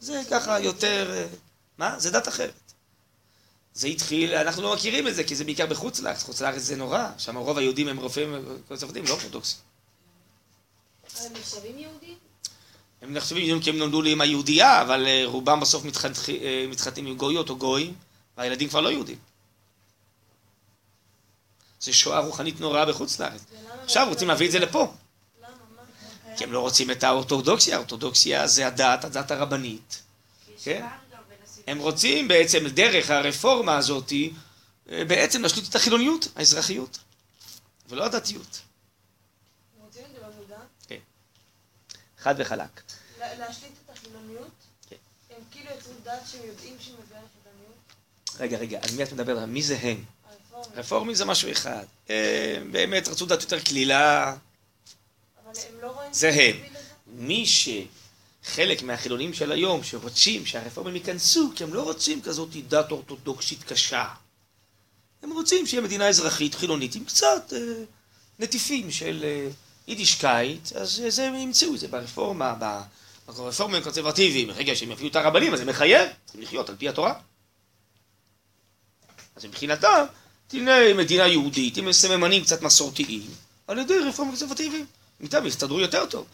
[0.00, 1.26] זה ככה יותר...
[1.78, 1.98] מה?
[1.98, 2.72] זה דת אחרת.
[3.74, 6.22] זה התחיל, אנחנו לא מכירים את זה, כי זה בעיקר בחוץ לארץ.
[6.22, 8.34] חוץ לארץ זה נורא, שם רוב היהודים הם רופאים
[8.68, 9.58] קונסרבטיביים, לא אורתודוקסים.
[11.16, 12.14] הם נחשבים יהודים?
[13.02, 17.16] הם נחשבים יהודים כי הם נולדו לאמא יהודייה, אבל אה, רובם בסוף אה, מתחתנים עם
[17.16, 17.94] גויות או גויים,
[18.36, 19.18] והילדים כבר לא יהודים.
[21.86, 23.40] זה שואה רוחנית נוראה בחוץ לארץ.
[23.50, 24.94] ולמה עכשיו לא- רוצים להביא את זה לפה.
[26.36, 30.02] כי הם לא רוצים את האורתודוקסיה, האורתודוקסיה זה הדת, הדת הרבנית.
[30.62, 30.86] כן?
[31.66, 34.12] הם רוצים בעצם דרך הרפורמה הזאת
[34.90, 36.98] אה, בעצם להשליט את החילוניות, האזרחיות,
[37.88, 38.60] ולא הדתיות.
[40.22, 40.56] במודע?
[42.18, 42.82] חד וחלק.
[43.18, 44.50] לה- להשליט את החילוניות?
[44.90, 44.96] כן.
[45.30, 47.76] הם כאילו יצרו דת שהם יודעים שהיא מביאה לחילוניות?
[48.40, 49.48] רגע, רגע, על מי את מדברת?
[49.48, 50.04] מי זה הם?
[50.74, 51.84] רפורמים זה משהו אחד.
[52.08, 54.34] הם באמת רצו דת יותר קלילה.
[55.82, 56.00] לא.
[56.12, 56.56] זה הם.
[57.06, 63.62] מי שחלק מהחילונים של היום, שרוצים שהרפורמים ייכנסו, כי הם לא רוצים כזאת דת אורתודוקסית
[63.62, 64.04] קשה.
[65.22, 67.58] הם רוצים שיהיה מדינה אזרחית חילונית עם קצת אה,
[68.38, 69.48] נטיפים של אה,
[69.88, 72.54] יידישקייט, אז אה, זה, הם ימצאו את זה ברפורמה,
[73.26, 74.50] ברפורמים הקונסרבטיביים.
[74.50, 77.14] רגע, שהם יביאו את הרבנים, אז זה מחייב, צריכים לחיות על פי התורה.
[79.36, 80.04] אז מבחינתם,
[80.48, 83.30] תהיה מדינה יהודית עם סממנים קצת מסורתיים,
[83.66, 84.86] על ידי רפורמים קונסרבטיביים.
[85.20, 86.26] איתם יסתדרו יותר טוב.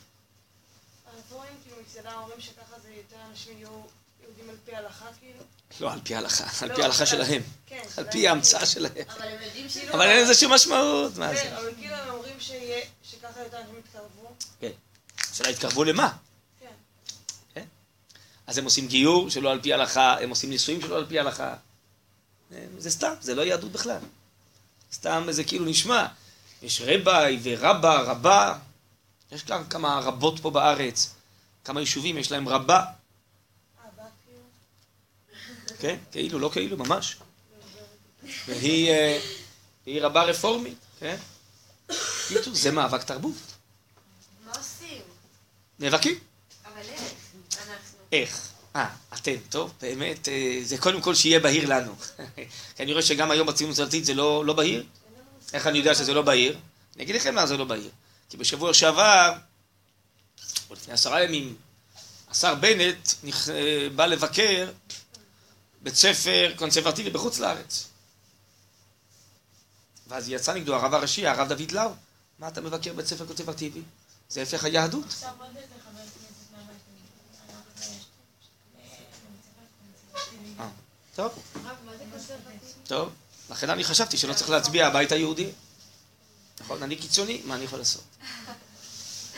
[1.06, 3.68] הרפורמים כאילו מצדם אומרים שככה זה יותר אנשים יהיו
[4.22, 5.42] יהודים על פי ההלכה כאילו?
[5.80, 7.82] לא, על פי ההלכה, על לא, פי ההלכה שלהם, כן.
[7.96, 8.92] על פי ההמצאה שלהם.
[9.08, 11.58] אבל הם יודעים אבל אין לזה שום משמעות, מה כן, זה?
[11.58, 12.36] אבל כאילו הם אומרים
[13.02, 14.34] שככה יותר אנשים יתקרבו.
[15.30, 16.12] השאלה התקרבו למה?
[16.60, 17.64] כן.
[18.46, 21.54] אז הם עושים גיור שלא על פי ההלכה, הם עושים נישואים שלא על פי ההלכה.
[22.82, 23.98] זה סתם, זה לא יהדות בכלל.
[24.92, 26.06] סתם זה כאילו נשמע.
[26.62, 28.58] יש רביי ורבה, רבה.
[29.32, 31.14] יש גם כמה רבות פה בארץ.
[31.64, 32.84] כמה יישובים יש להם רבה.
[34.24, 34.40] כאילו?
[35.78, 37.16] כן, כאילו, לא כאילו, ממש.
[38.46, 39.20] והיא אה,
[39.86, 41.16] היא רבה רפורמית, כן?
[42.28, 43.32] קיצור, זה מאבק תרבות.
[44.46, 45.02] מה עושים?
[45.78, 46.18] נאבקים.
[46.64, 47.12] אבל איך?
[47.58, 47.98] אנחנו.
[48.12, 48.51] איך?
[48.76, 51.94] אה, אתם, טוב, באמת, אה, זה קודם כל שיהיה בהיר לנו.
[52.76, 54.84] כי אני רואה שגם היום בציונות הדתית זה לא, לא בהיר.
[55.52, 56.58] איך אני יודע שזה לא בהיר?
[56.96, 57.90] אני אגיד לכם מה זה לא בהיר.
[58.28, 59.32] כי בשבוע שעבר,
[60.70, 61.56] או לפני עשרה ימים,
[62.30, 63.48] השר בנט נכ...
[63.48, 64.70] אה, בא לבקר
[65.82, 67.88] בית ספר קונסרבטיבי בחוץ לארץ.
[70.08, 71.90] ואז יצא נגדו הרב הראשי, הרב דוד לאו.
[72.38, 73.82] מה אתה מבקר בית ספר קונסרבטיבי?
[74.28, 75.04] זה הפך היהדות.
[75.06, 76.76] עכשיו עוד איזה חבר כנסת מהבית
[80.16, 80.60] היהודי.
[80.60, 80.68] אה,
[81.14, 81.32] טוב.
[82.86, 83.12] טוב,
[83.50, 85.50] לכן אני חשבתי שלא צריך להצביע הבית היהודי.
[86.60, 88.02] נכון, אני קיצוני, מה אני יכול לעשות?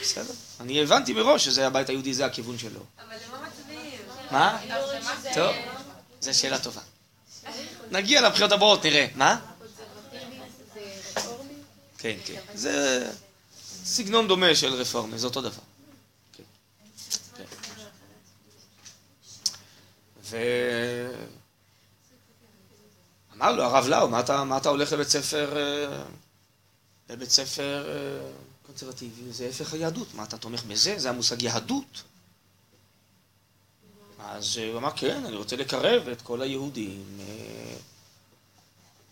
[0.00, 0.34] בסדר.
[0.60, 2.80] אני הבנתי מראש שזה הבית היהודי, זה הכיוון שלו.
[2.98, 4.00] אבל למה מצביעים?
[4.30, 4.60] מה?
[5.34, 5.56] טוב,
[6.20, 6.80] זו שאלה טובה.
[7.90, 9.06] נגיע לבחירות הבאות, נראה.
[9.14, 9.40] מה?
[11.98, 12.40] כן, כן.
[12.54, 13.06] זה
[13.84, 15.62] סגנון דומה של רפורמי, זה אותו דבר.
[16.32, 16.42] כן.
[17.36, 17.44] כן.
[20.24, 20.36] ו...
[23.37, 26.03] אמר לו הרב לאו, מה אתה, מה אתה הולך לבית ספר, אה,
[27.11, 28.30] לבית ספר אה,
[28.66, 29.32] קונסרבטיבי?
[29.32, 30.14] זה הפך היהדות.
[30.14, 30.99] מה אתה תומך בזה?
[30.99, 32.03] זה המושג יהדות.
[34.18, 37.05] אז הוא אמר, כן, אני רוצה לקרב את כל היהודים.
[37.20, 37.24] אה,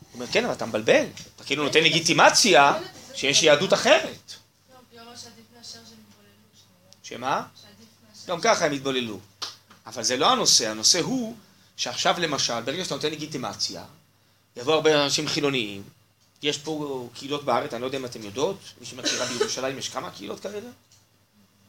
[0.00, 1.04] הוא אומר, כן, אבל אתה מבלבל.
[1.36, 2.78] אתה כאילו נותן לגיטימציה
[3.14, 4.32] שיש יהדות אחרת.
[7.02, 7.46] שמה?
[8.26, 9.20] גם ככה הם יתבוללו.
[9.86, 11.36] אבל זה לא הנושא, הנושא הוא
[11.76, 13.84] שעכשיו למשל, ברגע שאתה נותן לגיטימציה,
[14.56, 15.82] יבואו הרבה אנשים חילוניים,
[16.42, 20.10] יש פה קהילות בארץ, אני לא יודע אם אתם יודעות, מי שמכירה בירושלים יש כמה
[20.10, 20.70] קהילות כאלה?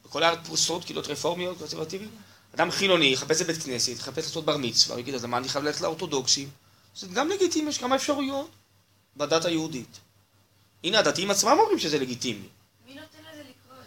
[0.05, 2.11] בכל הארץ פרוסות, קהילות רפורמיות, קונסרבטיביות.
[2.55, 5.81] אדם חילוני יחפש לבית כנסת, יחפש לעשות בר מצווה, יגיד, אז למה אני חייב ללכת
[5.81, 6.49] לאורתודוקסים?
[6.95, 8.49] זה גם לגיטימי, יש כמה אפשרויות
[9.17, 9.99] בדת היהודית.
[10.84, 12.47] הנה, הדתיים עצמם אומרים שזה לגיטימי.
[12.88, 13.86] מי נותן לזה לקרות?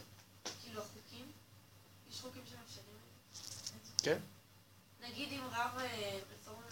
[0.62, 1.24] כאילו החוקים?
[2.10, 2.96] יש חוקים שמאפשרים
[3.80, 4.04] את זה?
[4.04, 4.18] כן.
[5.08, 6.66] נגיד אם רב אה, רפורמי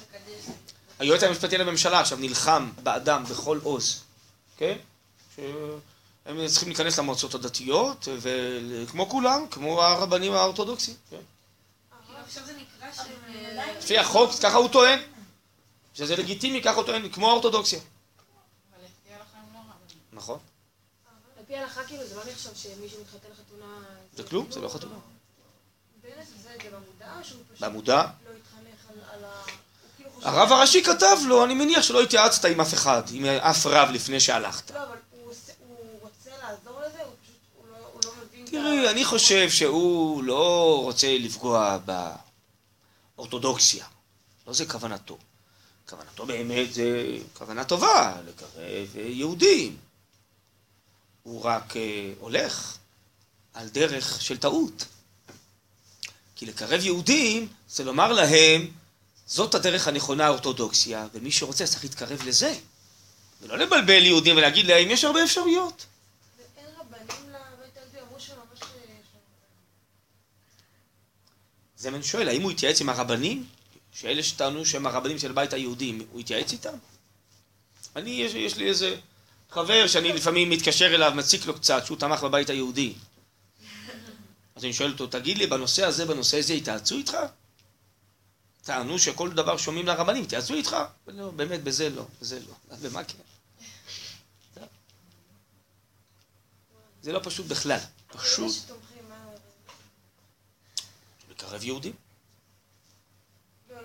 [0.99, 4.03] היועץ המשפטי לממשלה עכשיו נלחם באדם בכל עוז,
[4.57, 4.77] כן?
[5.37, 11.17] שהם צריכים להיכנס למועצות הדתיות, וכמו כולם, כמו הרבנים האורתודוקסים, כן?
[13.57, 14.99] אה, לפי החוק, ככה הוא טוען.
[15.95, 17.79] שזה לגיטימי, ככה הוא טוען, כמו האורתודוקסיה.
[17.79, 19.99] אבל לפי ההלכה הם לא רבנים.
[20.13, 20.39] נכון.
[21.39, 23.85] על פי ההלכה כאילו זה לא נחשב שמישהו מתחתן לחתונה...
[24.17, 24.95] זה כלום, זה לא חתונה.
[26.03, 27.61] בנט עושה את זה במודע, או שהוא פשוט.
[28.27, 29.43] לא התחנך על ה...
[30.25, 34.21] הרב הראשי כתב לו, אני מניח שלא התייעצת עם אף אחד, עם אף רב לפני
[34.21, 34.71] שהלכת.
[34.71, 36.99] לא, אבל הוא רוצה לעזור לזה,
[37.57, 38.47] הוא לא- לא מבין...
[38.47, 41.79] תראי, אני חושב שהוא לא רוצה לפגוע
[43.17, 43.85] באורתודוקסיה.
[44.47, 45.19] לא זה כוונתו.
[45.89, 49.77] כוונתו באמת זה כוונה טובה, לקרב יהודים.
[51.23, 51.83] הוא רק אה,
[52.21, 52.77] הולך
[53.55, 54.85] על דרך של טעות.
[56.37, 58.67] כי לקרב יהודים זה לומר להם,
[59.27, 62.55] זאת הדרך הנכונה האורתודוקסיה, ומי שרוצה צריך להתקרב לזה.
[63.43, 65.87] ולא לבלבל יהודים ולהגיד להם, יש הרבה אפשרויות.
[66.59, 66.65] אה,
[71.77, 73.47] זה מה אני שואל, האם הוא התייעץ עם הרבנים?
[73.93, 76.77] שאלה שטענו שהם הרבנים של הבית היהודי, הוא התייעץ איתם?
[77.97, 78.97] אני, יש, יש לי איזה
[79.51, 82.93] חבר שאני לפעמים מתקשר אליו, מציק לו קצת, שהוא תמך בבית היהודי.
[84.57, 87.17] אז אני שואל אותו, תגיד לי, בנושא הזה, בנושא הזה, התייעצו איתך?
[88.65, 90.77] טענו שכל דבר שומעים לרבנים, התייעצו איתך?
[91.07, 92.55] לא, באמת, בזה לא, בזה לא.
[92.71, 93.19] אז במה כן?
[97.03, 98.53] זה לא פשוט בכלל, פשוט.
[101.31, 101.93] לקרב יהודים.
[103.71, 103.77] לא,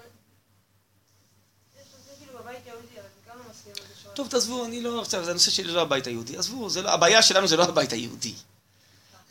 [3.47, 4.11] נושא כאילו לא.
[4.13, 6.37] טוב, תעזבו, אני לא, עכשיו, זה הנושא שלי לא הבית היהודי.
[6.37, 8.33] עזבו, לא, הבעיה שלנו זה לא הבית היהודי.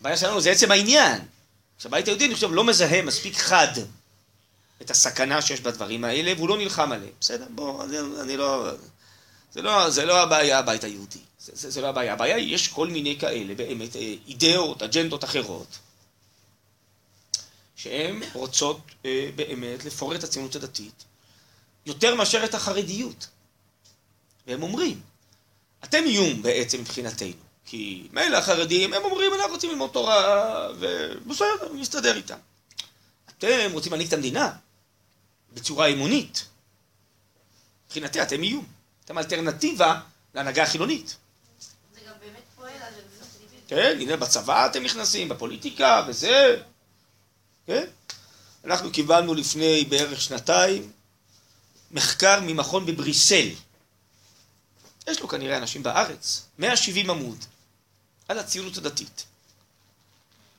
[0.01, 1.28] הבעיה שלנו זה עצם העניין.
[1.78, 3.72] שהבית היהודי, אני חושב, לא מזהה מספיק חד
[4.83, 7.12] את הסכנה שיש בדברים האלה, והוא לא נלחם עליהם.
[7.20, 7.47] בסדר?
[7.51, 8.70] בוא, אני, אני לא...
[9.53, 11.18] זה לא, זה לא הבעיה, הבית היהודי.
[11.41, 12.12] זה, זה, זה לא הבעיה.
[12.12, 15.79] הבעיה היא, יש כל מיני כאלה, באמת, אה, אידאות, אג'נדות אחרות,
[17.76, 21.05] שהן רוצות אה, באמת לפורר את הציונות הדתית,
[21.87, 23.26] יותר מאשר את החרדיות.
[24.47, 25.01] והם אומרים,
[25.85, 27.33] אתם איום בעצם מבחינתנו,
[27.66, 32.39] כי מילא החרדים, הם אומרים, אנחנו רוצים ללמוד תורה, ובסדר, נסתדר איתם.
[33.39, 34.53] אתם רוצים להנהיג את המדינה
[35.59, 36.44] בצורה אמונית.
[37.86, 38.66] מבחינתי אתם איום.
[39.04, 40.00] אתם אלטרנטיבה
[40.34, 41.16] להנהגה החילונית.
[41.94, 42.92] זה גם באמת פועל על.
[43.68, 46.62] כן, הנה בצבא אתם נכנסים, בפוליטיקה וזה.
[47.66, 47.84] כן?
[48.64, 50.92] אנחנו קיבלנו לפני בערך שנתיים
[51.90, 53.48] מחקר ממכון בבריסל.
[55.06, 57.44] יש לו כנראה אנשים בארץ, 170 עמוד,
[58.28, 59.24] על הציונות הדתית.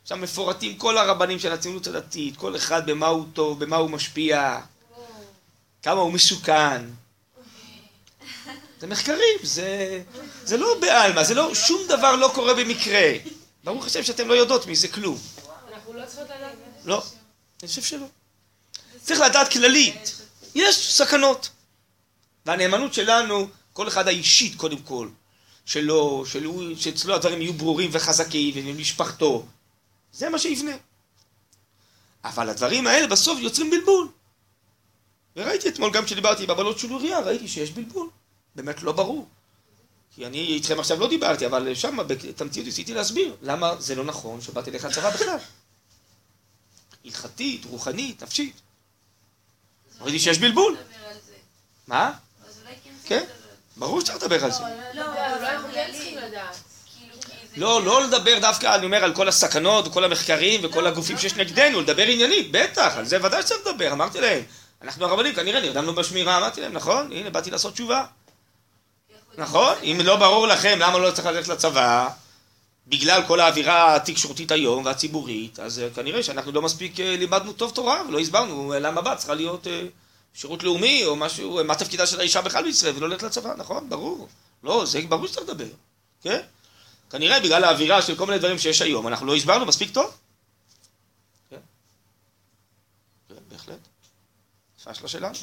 [0.05, 4.59] שם מפורטים כל הרבנים של הציונות הדתית, כל אחד במה הוא טוב, במה הוא משפיע,
[5.83, 6.85] כמה הוא מסוכן.
[8.79, 10.01] זה מחקרים, זה,
[10.43, 13.11] זה לא בעלמא, זה לא, שום דבר לא קורה במקרה.
[13.63, 15.17] ברוך השם שאתם לא יודעות מזה כלום.
[15.73, 16.55] אנחנו לא צריכות לדעת.
[16.85, 17.03] לא,
[17.61, 18.05] אני חושב שלא.
[19.03, 20.21] צריך לדעת כללית,
[20.55, 21.49] יש סכנות.
[22.45, 25.09] והנאמנות שלנו, כל אחד האישית קודם כל,
[25.65, 29.45] שלו, שלו, שאצלו הדברים יהיו ברורים וחזקים, ומשפחתו,
[30.13, 30.75] זה מה שיבנה.
[32.23, 34.07] אבל הדברים האלה בסוף יוצרים בלבול.
[35.35, 38.09] וראיתי אתמול, גם כשדיברתי עם הבנות של אוריה, ראיתי שיש בלבול.
[38.55, 39.27] באמת לא ברור.
[40.15, 44.41] כי אני איתכם עכשיו לא דיברתי, אבל שם בתמצית ניסיתי להסביר למה זה לא נכון
[44.41, 45.37] שבאתי לך צבא בכלל.
[47.05, 48.55] הלכתית, רוחנית, נפשית.
[50.01, 50.77] ראיתי שיש בלבול.
[51.87, 52.11] מה?
[52.47, 53.15] אז אולי כן צריך כן.
[53.15, 53.33] לדבר.
[53.77, 54.63] ברור שצריך לדבר על זה.
[54.93, 55.91] לא, אולי אנחנו כן.
[55.93, 56.21] כאילו,
[57.53, 57.59] זה...
[57.61, 61.81] לא, לא לדבר דווקא, אני אומר, על כל הסכנות וכל המחקרים וכל הגופים שיש נגדנו,
[61.81, 64.43] לדבר עניינית, בטח, על זה ודאי שצריך לדבר, אמרתי להם.
[64.81, 67.11] אנחנו הרבנים כנראה נרדמנו בשמירה, אמרתי להם, נכון?
[67.11, 68.05] הנה, באתי לעשות תשובה.
[69.37, 69.75] נכון?
[69.83, 72.09] אם לא ברור לכם למה לא צריך ללכת לצבא,
[72.87, 77.71] בגלל כל האווירה התקשורתית היום והציבורית, אז אה, כנראה שאנחנו לא מספיק אה, לימדנו טוב
[77.71, 79.67] תורה ולא הסברנו אה, למה בת צריכה להיות
[80.33, 83.89] שירות לאומי או משהו, מה תפקידה של האישה בכלל בישראל ולא ללכת לצבא, נכון?
[83.89, 84.27] ברור.
[84.63, 85.69] לא, זה ברור שצריך לדבר,
[86.21, 86.41] כן?
[87.09, 90.17] כנראה בגלל האווירה של כל מיני דברים שיש היום, אנחנו לא הסברנו מספיק טוב.
[91.49, 91.59] כן,
[93.29, 93.79] כן בהחלט.
[94.93, 95.35] פשלה שלנו.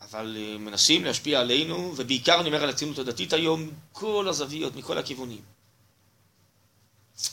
[0.00, 4.98] אבל אה, מנסים להשפיע עלינו, ובעיקר אני אומר על הציונות הדתית היום, כל הזוויות, מכל
[4.98, 5.40] הכיוונים.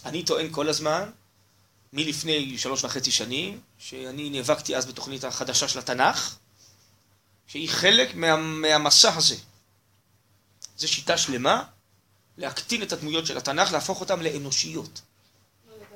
[0.05, 1.10] אני טוען כל הזמן,
[1.93, 6.36] מלפני שלוש וחצי שנים, שאני נאבקתי אז בתוכנית החדשה של התנ"ך,
[7.47, 9.36] שהיא חלק מה, מהמסע הזה.
[10.78, 11.64] זו שיטה שלמה
[12.38, 15.01] להקטין את הדמויות של התנ"ך, להפוך אותן לאנושיות.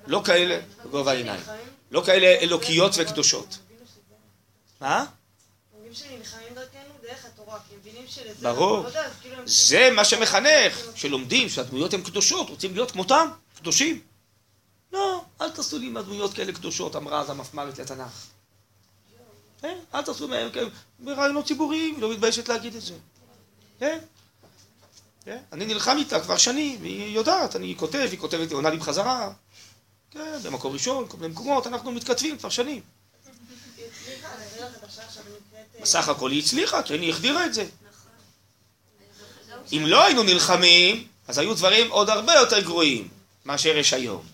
[0.08, 1.42] לא כאלה בגובה העיניים.
[1.94, 3.58] לא כאלה אלוקיות וקדושות.
[4.82, 5.06] מה?
[8.42, 8.84] ברור.
[8.84, 8.90] לא
[9.22, 13.28] כאילו זה מה שמחנך, שלומדים שהדמויות הן קדושות, רוצים להיות כמותם,
[13.58, 14.02] קדושים.
[14.94, 18.26] לא, אל תעשו לי מהדמויות כאלה קדושות, אמרה אז המפמ"רית לתנ"ך.
[19.62, 20.70] כן, אל תעשו מהם כאלה,
[21.00, 22.94] ברעיונות ציבוריים, לא מתביישת להגיד את זה.
[23.80, 24.00] כן?
[25.26, 25.38] כן?
[25.52, 29.34] אני נלחם איתה כבר שנים, והיא יודעת, אני כותב, היא כותבת, היא עונה לי בחזרה.
[30.14, 32.82] כן, במקום ראשון, כל מיני מקומות, אנחנו מתכתבים כבר שנים.
[33.78, 33.86] היא
[35.74, 37.66] היא בסך הכל היא הצליחה, כי אני החדירה את זה.
[39.72, 43.08] אם לא היינו נלחמים, אז היו דברים עוד הרבה יותר גרועים
[43.46, 44.26] מאשר יש היום.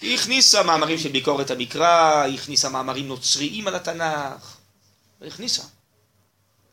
[0.00, 4.56] היא הכניסה מאמרים של ביקורת המקרא, היא הכניסה מאמרים נוצריים על התנ"ך,
[5.20, 5.62] היא הכניסה.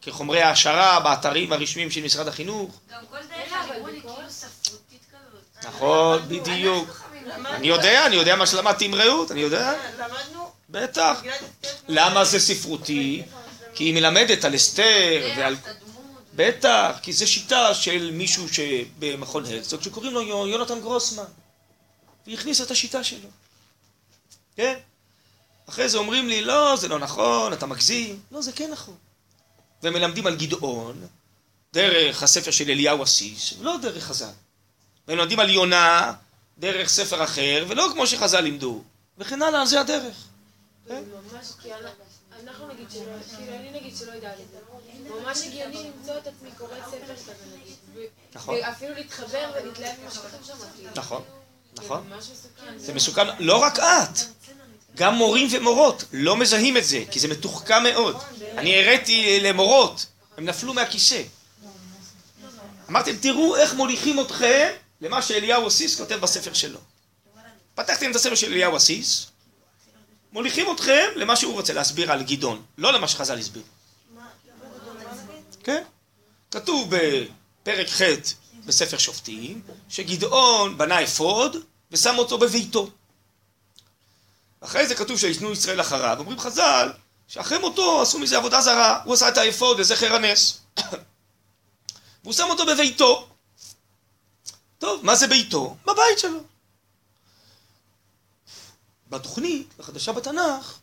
[0.02, 2.80] כחומרי העשרה באתרים הרשמיים של משרד החינוך.
[2.90, 5.66] גם כל דרך הלימוד היא כאילו ספרותית כזאת.
[5.66, 7.05] נכון, בדיוק.
[7.32, 9.74] אני יודע, אני יודע מה שלמדתי עם רעות, אני יודע.
[10.00, 10.52] למדנו...
[10.70, 11.22] בטח.
[11.88, 13.24] למה זה ספרותי?
[13.76, 15.56] כי היא מלמדת על אסתר ועל...
[16.36, 21.24] בטח, כי זו שיטה של מישהו שבמכון הרצוג, שקוראים לו יו- יונתן גרוסמן.
[22.26, 23.30] והיא הכניסה את השיטה שלו.
[24.56, 24.76] כן?
[25.70, 28.20] אחרי זה אומרים לי, לא, זה לא נכון, אתה מגזים.
[28.32, 28.96] לא, זה כן נכון.
[29.84, 31.08] ומלמדים על גדעון,
[31.74, 34.30] דרך הספר של אליהו עסיס, ולא דרך חז"ל.
[35.08, 36.14] ומלמדים על יונה,
[36.58, 38.82] דרך ספר אחר, ולא כמו שחז"ל לימדו.
[39.18, 40.16] וכן הלאה, זה הדרך.
[40.88, 40.94] זה
[41.34, 41.78] ממש, כי אנ-
[42.48, 43.02] אנחנו נגיד שלא,
[43.38, 44.36] כאילו אני נגיד שלא יודעת.
[45.10, 47.32] ממש הגיוני למצוא את עצמי קוראת ספר כזה
[47.62, 48.08] נגיד.
[48.36, 48.56] נכון.
[48.56, 50.54] ואפילו להתחבר ולהתלהב ממה שכתוב שם.
[50.96, 51.24] נכון,
[51.76, 52.10] נכון.
[52.78, 54.20] זה מסוכן, לא רק את,
[54.96, 58.18] גם מורים ומורות לא מזהים את זה, כי זה מתוחכם מאוד.
[58.58, 60.06] אני הראיתי למורות,
[60.38, 61.22] הם נפלו מהכיסא.
[62.90, 64.68] אמרתם, תראו איך מוליכים אתכם
[65.02, 66.80] למה שאליהו אסיס כותב בספר שלו.
[67.76, 69.28] פתחתם את הספר של אליהו אסיס,
[70.32, 73.64] מוליכים אתכם למה שהוא רוצה להסביר על גדעון, לא למה שחז"ל הסביר.
[75.64, 75.84] כן?
[76.52, 78.02] כתוב בפרק ח'
[78.66, 81.58] בספר שופטים, שגדעון בנה אפוד
[81.92, 82.90] ושם אותו בביתו.
[84.62, 86.92] אחרי זה כתוב שישנו ישראל אחריו, אומרים חז"ל,
[87.28, 90.60] שאחרי מותו עשו מזה עבודה זרה, הוא עשה את האפוד לזכר הנס.
[92.24, 93.30] והוא שם אותו בביתו.
[94.86, 95.78] טוב, מה זה ביתו?
[95.84, 96.40] בבית שלו.
[99.10, 100.78] בתוכנית החדשה בתנ"ך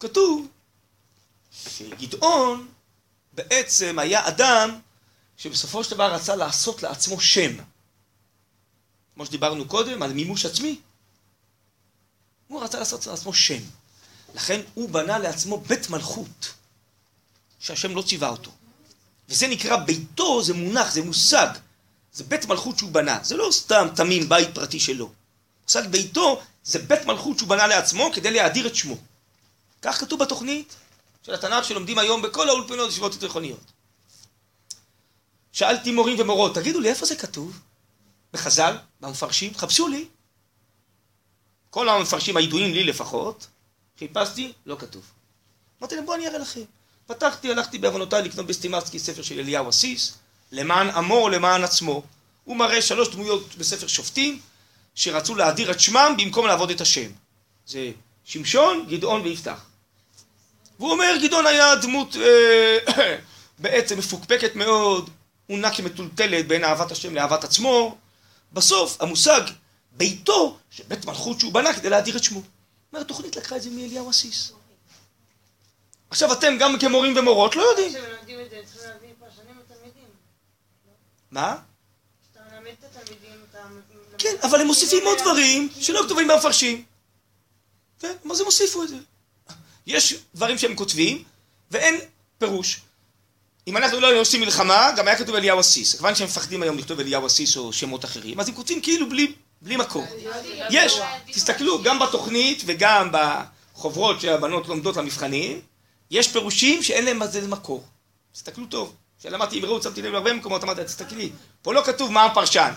[0.00, 0.48] כתוב
[1.52, 2.68] שגדעון
[3.32, 4.78] בעצם היה אדם
[5.36, 7.56] שבסופו של דבר רצה לעשות לעצמו שם.
[9.14, 10.80] כמו שדיברנו קודם, על מימוש עצמי.
[12.48, 13.62] הוא רצה לעשות לעצמו שם.
[14.34, 16.54] לכן הוא בנה לעצמו בית מלכות,
[17.58, 18.50] שהשם לא ציווה אותו.
[19.28, 21.48] וזה נקרא ביתו, זה מונח, זה מושג.
[22.18, 23.18] זה בית מלכות שהוא בנה.
[23.22, 25.10] זה לא סתם תמים בית פרטי שלו.
[25.62, 28.96] מושג ביתו זה בית מלכות שהוא בנה לעצמו כדי להאדיר את שמו.
[29.82, 30.76] כך כתוב בתוכנית
[31.22, 33.72] של התנ"ך שלומדים היום בכל האולפנות ישיבות התיכוניות.
[35.52, 37.60] שאלתי מורים ומורות, תגידו לי, איפה זה כתוב?
[38.32, 40.08] בחז"ל, במפרשים, חפשו לי.
[41.70, 43.46] כל המפרשים הידועים לי לפחות,
[43.98, 45.02] חיפשתי, לא כתוב.
[45.80, 46.62] אמרתי להם, בואו אני אראה לכם.
[47.06, 50.18] פתחתי, הלכתי בעוונותיי לקנות בסטימצקי ספר של אליהו אסיס,
[50.52, 52.02] למען עמו או למען עצמו.
[52.44, 54.40] הוא מראה שלוש דמויות בספר שופטים,
[54.94, 57.10] שרצו להאדיר את שמם במקום לעבוד את השם.
[57.66, 57.90] זה
[58.24, 59.64] שמשון, גדעון ויפתח.
[60.78, 62.78] והוא אומר, גדעון היה דמות אה,
[63.58, 65.10] בעצם מפוקפקת מאוד,
[65.46, 67.96] הוא נע כמטולטלת בין אהבת השם לאהבת עצמו.
[68.52, 69.40] בסוף, המושג
[69.92, 72.42] ביתו, שבית מלכות שהוא בנה כדי להאדיר את שמו.
[72.92, 74.52] אומר, התוכנית לקחה את זה מאליהו עסיס.
[76.10, 77.90] עכשיו אתם גם כמורים ומורות לא יודעים.
[77.90, 80.08] כשמלמדים את זה, צריכים להביא פרשנים לתלמידים.
[81.30, 81.56] מה?
[84.18, 86.84] כן, אבל הם מוסיפים עוד דברים שלא כתובים במפרשים.
[87.98, 88.96] כן, מה זה מוסיפו את זה?
[89.86, 91.24] יש דברים שהם כותבים,
[91.70, 92.00] ואין
[92.38, 92.80] פירוש.
[93.66, 95.94] אם אנחנו לא היינו עושים מלחמה, גם היה כתוב אליהו עסיס.
[95.94, 99.32] כיוון שהם מפחדים היום לכתוב אליהו עסיס או שמות אחרים, אז הם כותבים כאילו בלי,
[99.62, 100.06] בלי מקור.
[100.70, 101.00] יש,
[101.32, 105.60] תסתכלו, גם בתוכנית וגם בחוברות שהבנות לומדות למבחנים,
[106.10, 107.84] יש פירושים שאין להם איזה מקור.
[108.32, 108.94] תסתכלו טוב.
[109.18, 111.32] כשלמדתי עם רעות שמתי לב להרבה מקומות, אמרתי, תסתכלי,
[111.62, 112.72] פה לא כתוב מה הפרשן.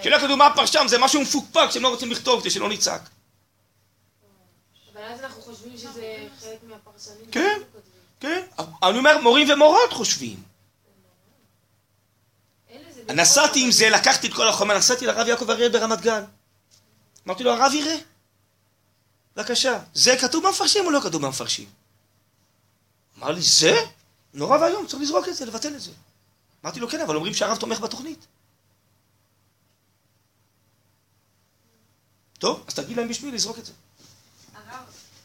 [0.00, 3.02] כשלא כתוב מה הפרשן זה משהו מפוקפק שהם לא רוצים לכתוב כדי שלא נצעק.
[4.92, 7.30] אבל אז אנחנו חושבים שזה חלק מהפרשנים.
[7.32, 7.60] כן.
[8.20, 8.42] כן?
[8.82, 10.42] אני אומר, מורים ומורות חושבים.
[13.08, 16.24] נסעתי עם זה, לקחתי את כל החומר, נסעתי לרב יעקב אריאל ברמת גן.
[17.26, 17.96] אמרתי לו, הרב יראה.
[19.36, 21.68] בבקשה, זה כתוב במפרשים או לא כתוב במפרשים?
[23.18, 23.86] אמר לי, זה?
[24.36, 25.90] נורא ואיום, צריך לזרוק את זה, לבטל את זה.
[26.64, 28.26] אמרתי לו, כן, אבל אומרים שהרב תומך בתוכנית.
[32.38, 33.72] טוב, אז תגיד להם בשביל לזרוק את זה.
[34.54, 34.84] הרב,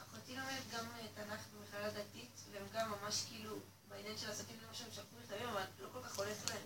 [0.09, 3.55] אחותי לומדת גם אה, תנ"ך במכללה דתית, והם גם ממש כאילו,
[3.89, 6.61] בעניין של עסקים למשל, הם שלחו מכתבים, אבל לא כל כך הולך להם.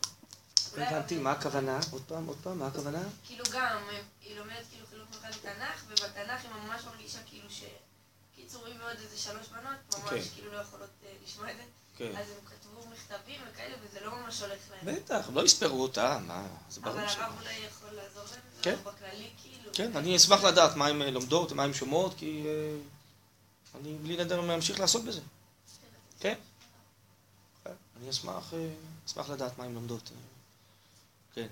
[0.77, 1.80] לא הבנתי, מה הכוונה?
[1.91, 3.03] עוד פעם, עוד פעם, מה הכוונה?
[3.26, 3.77] כאילו גם,
[4.22, 7.63] היא לומדת כאילו חינוך מיוחד לתנ"ך, ובתנ"ך היא ממש מרגישה כאילו ש...
[8.35, 10.22] קיצור, היא ועוד איזה שלוש בנות, ממש כן.
[10.34, 11.63] כאילו לא יכולות אה, לשמוע את זה.
[11.95, 12.11] כן.
[12.17, 14.95] אז הם כתבו מכתבים וכאלה, וזה לא ממש הולך להם.
[14.95, 17.15] בטח, לא יספרו אותה, מה, זה אבל ברור ש...
[17.15, 18.41] הרב אולי יכול לעזור להם?
[18.61, 18.76] כן.
[18.84, 19.72] בכללי כאילו?
[19.73, 22.77] כן, אני אשמח לדעת מה הן לומדות, מה הן שומעות, כי אה,
[23.80, 25.22] אני בלי נדר ממשיך לעסוק בזה.
[26.19, 26.35] כן?
[27.63, 28.69] כן, אני אשמח, אה,
[29.07, 30.11] אשמח לדעת מה הן לומדות.
[30.11, 30.22] אה,
[31.34, 31.47] כן.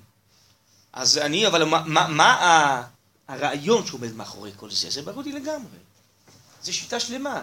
[0.93, 2.87] אז אני, אבל מה, מה, מה
[3.27, 4.89] הרעיון שעומד מאחורי כל זה?
[4.89, 5.77] זה ברור לי לגמרי.
[6.61, 7.41] זה שיטה שלמה.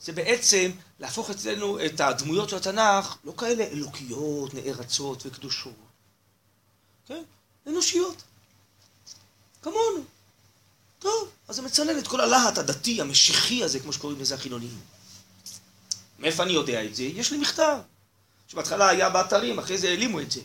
[0.00, 0.70] זה בעצם
[1.00, 5.72] להפוך אצלנו את הדמויות של התנ"ך לא כאלה אלוקיות, נערצות וקדושות.
[7.06, 7.22] כן?
[7.66, 8.22] אנושיות.
[9.62, 10.04] כמונו.
[10.98, 14.80] טוב, אז זה מצנן את כל הלהט הדתי, המשיחי הזה, כמו שקוראים לזה החילוניים.
[16.18, 17.02] מאיפה אני יודע את זה?
[17.02, 17.78] יש לי מכתב,
[18.48, 20.40] שבהתחלה היה באתרים, אחרי זה העלימו את זה.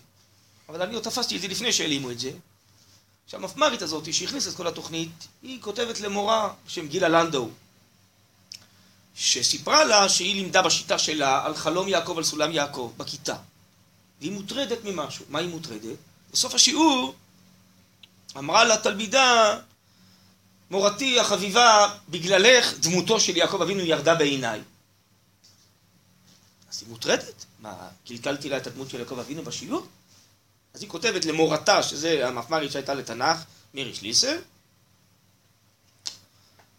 [0.69, 2.31] אבל אני עוד תפסתי את זה לפני שהעלימו את זה.
[3.27, 7.49] שהמפמ"רית הזאת, שהכניסה את כל התוכנית, היא כותבת למורה בשם גילה לנדאו,
[9.15, 13.35] שסיפרה לה שהיא לימדה בשיטה שלה על חלום יעקב על סולם יעקב, בכיתה.
[14.19, 15.25] והיא מוטרדת ממשהו.
[15.29, 15.97] מה היא מוטרדת?
[16.33, 17.15] בסוף השיעור
[18.37, 19.59] אמרה לתלמידה,
[20.71, 24.61] מורתי החביבה, בגללך דמותו של יעקב אבינו ירדה בעיניי.
[26.69, 27.45] אז היא מוטרדת?
[27.59, 29.87] מה, קלקלתי לה את הדמות של יעקב אבינו בשיעור?
[30.73, 33.37] אז היא כותבת למורתה, שזה המפמ"רית שהייתה לתנ"ך,
[33.73, 34.37] מירי שליסל,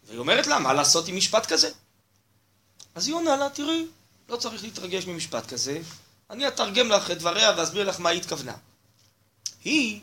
[0.06, 1.70] והיא אומרת לה, מה לעשות עם משפט כזה?
[2.94, 3.86] אז היא עונה לה, תראי,
[4.28, 5.80] לא צריך להתרגש ממשפט כזה,
[6.30, 8.54] אני אתרגם לך את דבריה ואסביר לך מה היא התכוונה.
[9.64, 10.00] היא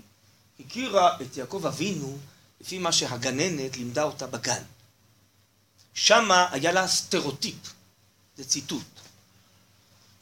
[0.59, 2.17] הכירה את יעקב אבינו
[2.61, 4.63] לפי מה שהגננת לימדה אותה בגן.
[5.93, 7.55] שמה היה לה סטריאוטיפ,
[8.37, 8.83] זה ציטוט.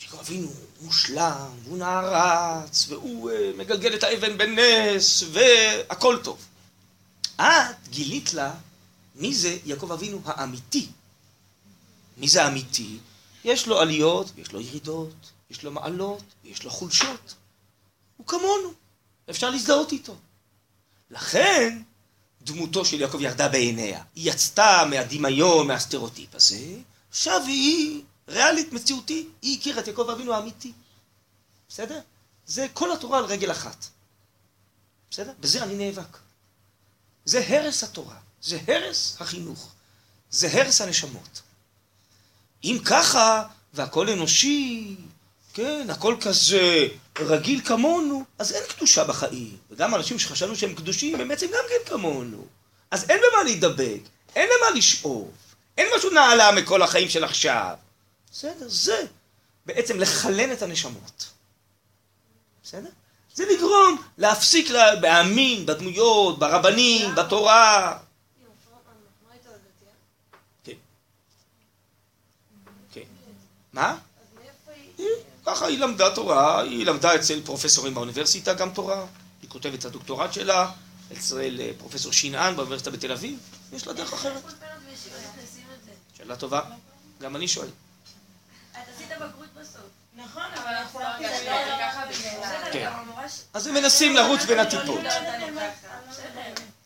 [0.02, 6.45] יעקב אבינו מושלם, והוא נערץ, והוא uh, מגלגל את האבן בנס, והכל טוב.
[7.35, 8.53] את גילית לה
[9.15, 10.88] מי זה יעקב אבינו האמיתי.
[12.18, 12.99] מי זה האמיתי?
[13.44, 17.35] יש לו עליות, ויש לו ירידות, יש לו מעלות, ויש לו חולשות.
[18.18, 18.73] הוא כמונו,
[19.30, 20.15] אפשר להזדהות איתו.
[21.10, 21.81] לכן,
[22.41, 24.03] דמותו של יעקב ירדה בעיניה.
[24.15, 26.77] היא יצתה מהדמיון, מהסטריאוטיפ הזה,
[27.10, 30.72] עכשיו היא ריאלית, מציאותית, היא הכירה את יעקב אבינו האמיתי.
[31.69, 31.99] בסדר?
[32.45, 33.85] זה כל התורה על רגל אחת.
[35.11, 35.34] בסדר?
[35.39, 36.18] בזה אני נאבק.
[37.26, 39.72] זה הרס התורה, זה הרס החינוך,
[40.30, 41.41] זה הרס הנשמות.
[42.64, 43.44] אם ככה,
[43.74, 44.96] והכל אנושי,
[45.54, 46.88] כן, הכל כזה
[47.20, 49.58] רגיל כמונו, אז אין קדושה בחיים.
[49.72, 52.46] וגם אנשים שחשבנו שהם קדושים, הם בעצם גם כן כמונו.
[52.92, 54.00] אז אין במה להידבק,
[54.36, 55.32] אין למה לשאוב,
[55.78, 57.76] אין משהו נעלה מכל החיים של עכשיו.
[58.32, 59.06] בסדר, זה
[59.66, 61.26] בעצם לחלן את הנשמות.
[62.64, 62.90] בסדר?
[63.34, 67.98] זה לגרום להפסיק לה- להאמין בדמויות, ברבנים, בתורה.
[68.38, 69.92] היא המפמ"רית הדתייה.
[70.64, 70.72] כן.
[72.94, 73.02] כן.
[73.78, 73.95] מה?
[74.98, 75.08] היא...
[75.45, 79.06] ככה היא למדה תורה, היא למדה אצל פרופסורים באוניברסיטה גם תורה,
[79.41, 80.72] היא כותבת את הדוקטורט שלה
[81.14, 83.40] אצל אה, פרופסור שנען באוניברסיטה בתל אביב,
[83.74, 84.44] יש לה דרך אחרת.
[86.18, 86.62] שאלה טובה,
[87.22, 87.68] גם אני שואל.
[88.72, 89.82] את עשית בגרות בסוף.
[90.16, 91.06] נכון, אבל אנחנו לא
[91.80, 92.90] ככה בסדר, כן.
[93.54, 95.04] אז הם מנסים לרוץ בין הטיפות.
[95.04, 95.10] לא.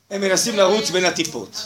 [0.09, 1.65] הם מנסים לרוץ בין הטיפות.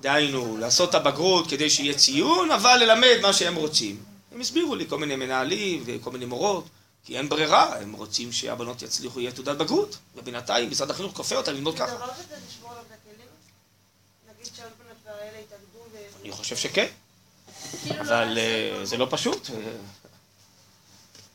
[0.00, 4.02] דהיינו, לעשות את הבגרות כדי שיהיה ציון, אבל ללמד מה שהם רוצים.
[4.32, 6.64] הם הסבירו לי כל מיני מנהלים וכל מיני מורות,
[7.04, 11.52] כי אין ברירה, הם רוצים שהבנות יצליחו, יהיה תעודת בגרות, ובינתיים משרד החינוך כופה אותם
[11.52, 11.96] ללמוד ככה.
[16.22, 16.86] אני חושב שכן,
[17.82, 19.50] כאילו לא אבל אה, זה לא פשוט.
[19.50, 19.54] אה,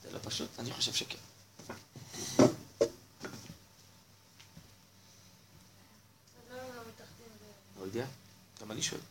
[0.03, 1.17] זה לא פשוט, אני חושב שכן.
[2.38, 2.45] אז
[6.49, 7.79] למה הם לא מתאחדים ו...
[7.79, 8.05] לא יודע,
[8.72, 9.02] גם אני שואל.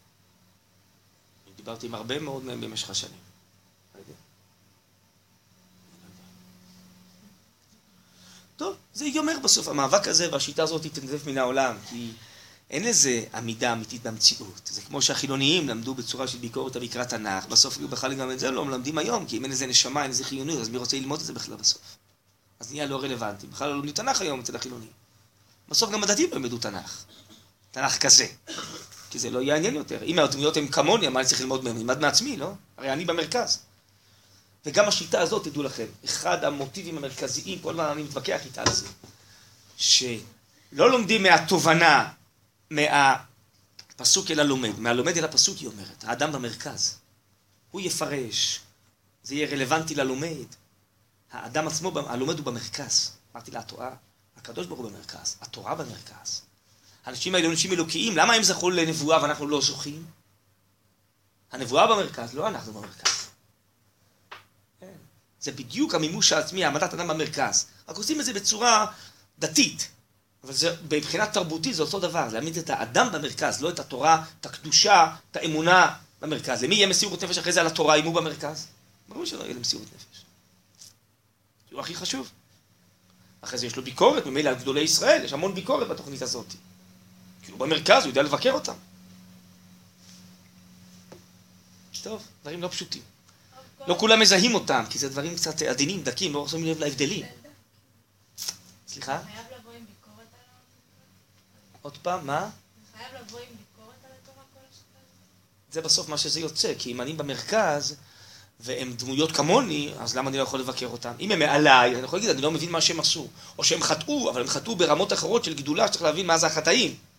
[1.47, 3.19] אני דיברתי עם הרבה מאוד מהם במשך השנים.
[3.95, 4.01] לא.
[4.09, 4.15] לא.
[8.57, 9.69] טוב, זה ייגמר בסוף.
[9.69, 12.13] המאבק הזה והשיטה הזאת תתנדף מן העולם, כי
[12.71, 14.71] אין לזה עמידה אמיתית במציאות.
[14.73, 18.51] זה כמו שהחילוניים למדו בצורה של ביקורת על מקרא תנ"ך, בסוף בכלל גם את זה
[18.51, 21.21] לא מלמדים היום, כי אם אין לזה נשמה, אין לזה חיוניות, אז מי רוצה ללמוד
[21.21, 21.83] את זה בכלל בסוף?
[22.61, 23.47] אז נהיה לא רלוונטי.
[23.47, 24.91] בכלל לא לומדים תנ"ך היום אצל החילונים.
[25.69, 27.05] בסוף גם הדתיים לא ילמדו תנ"ך.
[27.71, 28.27] תנ"ך כזה.
[29.11, 30.03] כי זה לא יעניין יותר.
[30.03, 31.77] אם הדמויות הן כמוני, מה אני צריך ללמוד מהם?
[31.77, 32.53] נלמד מעצמי, לא?
[32.77, 33.59] הרי אני במרכז.
[34.67, 38.87] וגם השיטה הזאת, תדעו לכם, אחד המוטיבים המרכזיים, כל הזמן אני מתווכח איתה על זה,
[39.77, 42.13] שלא לומדים מהתובנה,
[42.71, 46.99] מהפסוק אל הלומד, מהלומד אל הפסוק, היא אומרת, האדם במרכז.
[47.71, 48.61] הוא יפרש,
[49.23, 50.47] זה יהיה רלוונטי ללומד.
[51.33, 53.11] האדם עצמו, הלומד הוא במרכז.
[53.35, 53.91] אמרתי לה, התורה,
[54.37, 56.43] הקדוש ברוך הוא במרכז, התורה במרכז.
[57.05, 60.07] האנשים האלה אנשים אלוקיים, למה הם זכו לנבואה ואנחנו לא זוכים?
[61.53, 63.27] הנבואה במרכז, לא אנחנו במרכז.
[64.81, 64.93] כן.
[65.41, 67.67] זה בדיוק המימוש העצמי, העמדת אדם במרכז.
[67.89, 68.87] רק עושים את זה בצורה
[69.39, 69.89] דתית.
[70.45, 74.47] אבל זה, מבחינה תרבותית זה אותו דבר, להעמיד את האדם במרכז, לא את התורה, את
[74.47, 76.65] הקדושה, את האמונה במרכז.
[76.65, 78.67] למי יהיה מסירות נפש אחרי זה על התורה אם הוא במרכז?
[79.09, 80.25] ברור שלא יהיה למסירות נפש.
[81.73, 82.31] הוא הכי חשוב.
[83.41, 86.47] אחרי זה יש לו ביקורת, ממילא על גדולי ישראל, יש המון ביקורת בתוכנית הזאת.
[87.51, 88.75] כאילו במרכז, הוא יודע לבקר אותם.
[92.03, 93.03] טוב, דברים לא פשוטים.
[93.87, 97.27] לא כולם מזהים אותם, כי זה דברים קצת עדינים, דקים, לא שמים לב להבדלים.
[98.89, 99.19] סליחה?
[101.83, 102.51] עוד פעם, מה?
[105.73, 107.97] זה בסוף מה שזה יוצא, כי אם אני במרכז,
[108.61, 111.13] והם דמויות כמוני, אז למה אני לא יכול לבקר אותם?
[111.21, 113.29] אם הם מעליי, אני יכול להגיד, אני לא מבין מה שהם עשו.
[113.59, 117.10] או שהם חטאו, אבל הם חטאו ברמות אחרות של גדולה, שצריך להבין מה זה החטאים.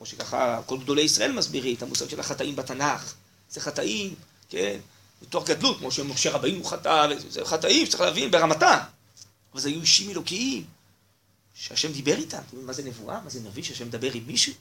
[0.00, 3.14] כמו שככה כל גדולי ישראל מסבירים את המושג של החטאים בתנ"ך.
[3.50, 4.14] זה חטאים,
[4.48, 4.80] כן,
[5.22, 8.78] מתוך גדלות, כמו שמשה רבינו חטא, זה חטאים שצריך להבין ברמתם.
[9.52, 10.64] אבל זה היו אישים אלוקיים,
[11.54, 12.36] שהשם דיבר איתם.
[12.38, 13.20] אתם יודעים מה זה נבואה?
[13.20, 14.52] מה זה נביא שהשם מדבר עם מישהו?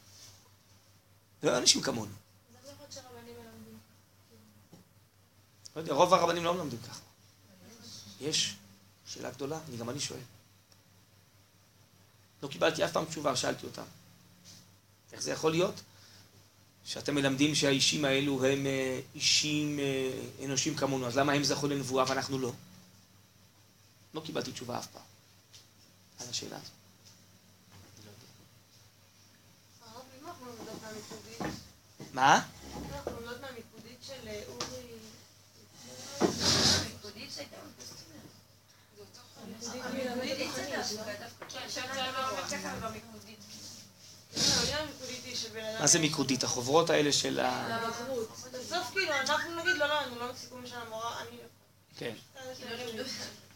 [1.44, 2.12] לא אנשים כמונו.
[5.76, 7.00] לא יודע, רוב הרבנים לא מלמדים ככה.
[8.22, 8.56] יש
[9.06, 10.20] שאלה גדולה, אני גם אני שואל.
[12.44, 13.99] לא קיבלתי אף פעם תשובה, שאלתי אותם.
[15.14, 15.82] איך זה יכול להיות?
[16.86, 20.12] שאתם מלמדים שהאישים האלו הם אה, אישים אה,
[20.46, 22.52] אנושים כמונו, אז למה הם זכו לנבואה ואנחנו לא?
[24.14, 25.04] לא קיבלתי תשובה אף פעם
[26.20, 26.80] על השאלה הזאת.
[42.84, 43.19] אני
[45.80, 46.44] מה זה מיקודית?
[46.44, 47.68] החוברות האלה של ה...
[47.70, 48.30] לבגרות.
[48.54, 51.38] בסוף כאילו, אנחנו נגיד, לא למדנו, לא סיכום של המורה, אני...
[51.98, 52.14] כן.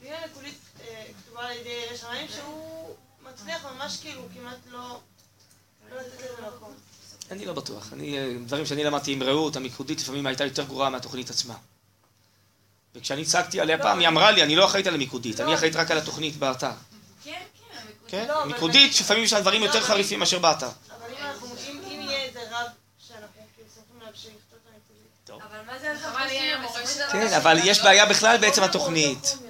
[0.02, 2.96] ואם המיקודית אה, כתובה על ידי שמיים, שהוא
[3.34, 5.00] מצליח ממש כאילו כמעט לא...
[5.92, 6.74] לא לתת לזה מקום.
[7.32, 7.94] אני לא בטוח.
[7.94, 11.56] אני, אה, דברים שאני למדתי עם רעות, המיקודית לפעמים הייתה יותר גרועה מהתוכנית עצמה.
[12.96, 15.46] וכשאני הצגתי עליה לא, פעם, היא אני- אמרה לי, אני לא אחראית על המיקודית, לא,
[15.46, 16.72] אני אחראית רק על התוכנית באתר.
[17.24, 17.44] כן,
[18.14, 18.26] כן?
[18.28, 20.68] לא, אבל מיקודית, לפעמים יש דברים לא, יותר אבל- חריפים מאשר באתר.
[20.68, 20.74] אבל
[21.20, 21.48] אם אנחנו...
[21.70, 22.68] אם אם יהיה איזה רב
[23.08, 25.44] שאנחנו כאילו סומכים עליו שיכתוב את המיקודית.
[25.52, 26.68] אבל מה זה על אבל יהיה פוסטינר?
[26.68, 26.94] בסופו מורשת.
[26.94, 27.12] של דבר...
[27.30, 29.24] כן, אבל יש בעיה בכלל בעצם התוכנית.
[29.26, 29.44] כאילו.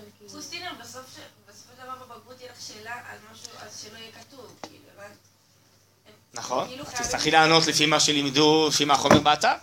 [6.34, 6.68] נכון?
[6.68, 9.54] כאילו תצטרכי לענות לפי מה שלימדו, לפי מה החומר באתר.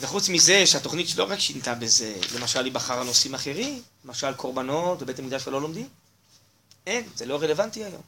[0.00, 5.18] וחוץ מזה, שהתוכנית שלא רק שינתה בזה, למשל היא בחרה נושאים אחרים, למשל קורבנות בבית
[5.18, 5.88] המקדש ולא לומדים.
[6.86, 8.02] אין, זה לא רלוונטי היום.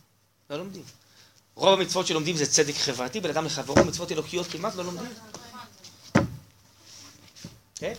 [0.51, 0.82] לא לומדים.
[1.55, 5.12] רוב המצוות שלומדים זה צדק חברתי, בן אדם לחברו, מצוות אלוקיות כמעט לא לומדים.
[7.74, 7.93] כן?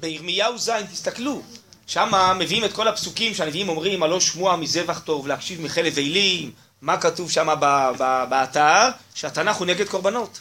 [0.00, 1.42] בירמיהו ז', תסתכלו,
[1.86, 7.00] שם מביאים את כל הפסוקים שהנביאים אומרים, הלא שמוע מזבח טוב, להקשיב מחלב אילים, מה
[7.00, 7.48] כתוב שם
[8.30, 8.88] באתר?
[9.14, 10.40] שהתנ"ך הוא נגד קורבנות.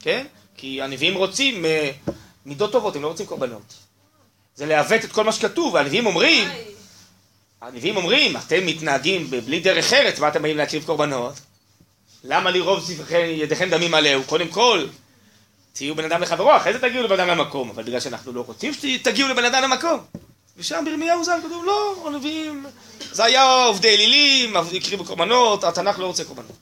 [0.00, 0.26] כן?
[0.56, 1.90] כי הנביאים רוצים אה,
[2.46, 3.74] מידות טובות, הם לא רוצים קורבנות.
[4.54, 6.48] זה לעוות את כל מה שכתוב, והנביאים אומרים,
[7.62, 11.32] הנביאים אומרים, אתם מתנהגים בלי דרך ארץ, מה אתם באים להקריב קורבנות?
[12.24, 14.22] למה לרוב ידיכם דמים עליהו?
[14.24, 14.86] קודם כל,
[15.72, 18.72] תהיו בן אדם לחברו, אחרי זה תגיעו לבן אדם למקום, אבל בגלל שאנחנו לא רוצים
[18.74, 20.00] שתגיעו לבן אדם למקום.
[20.56, 22.66] ושם בירמיהו ז"ל כתוב, לא, הנביאים,
[23.12, 26.56] זה היה עובדי אלילים, הקריבו קורבנות, התנ"ך לא רוצה קורבנות.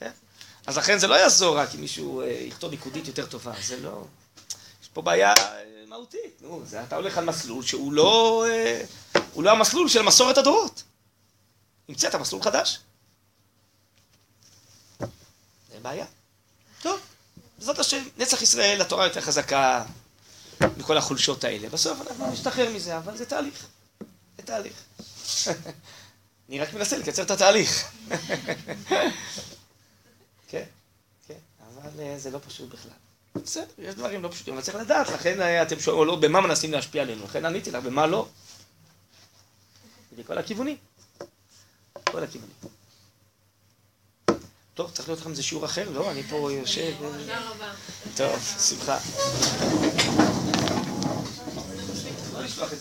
[0.00, 0.10] כן?
[0.66, 4.04] אז לכן זה לא יעזור רק אם מישהו אה, יכתוב ניקודית יותר טובה, זה לא...
[4.82, 8.84] יש פה בעיה אה, מהותית, נו, זה, אתה הולך על מסלול שהוא לא, אה,
[9.32, 10.82] הוא לא המסלול של מסורת הדורות.
[11.88, 12.80] המצאת מסלול חדש.
[15.70, 16.06] זה בעיה.
[16.82, 17.00] טוב,
[17.58, 19.84] בעזרת השם, נצח ישראל, התורה יותר חזקה
[20.76, 21.68] מכל החולשות האלה.
[21.68, 23.66] בסוף אנחנו נשתחרר מזה, אבל זה תהליך.
[24.36, 24.82] זה תהליך.
[26.48, 27.92] אני רק מנסה לקצר את התהליך.
[30.50, 30.64] כן,
[31.28, 31.38] כן,
[31.68, 33.03] אבל אה, זה לא פשוט בכלל.
[33.42, 36.72] בסדר, יש דברים לא פשוטים, אבל צריך לדעת, לכן אה, אתם שואלים, לא, במה מנסים
[36.72, 37.24] להשפיע עלינו?
[37.24, 38.28] לכן עניתי לך, במה לא?
[40.18, 40.76] בכל הכיוונים.
[42.10, 42.54] כל הכיוונים.
[44.74, 45.90] טוב, צריך להיות לכם איזה שיעור אחר?
[45.90, 46.92] לא, אני פה יושב...
[47.02, 47.72] אה, תודה רבה.
[48.16, 48.98] טוב, שמחה.
[52.44, 52.72] לשלוח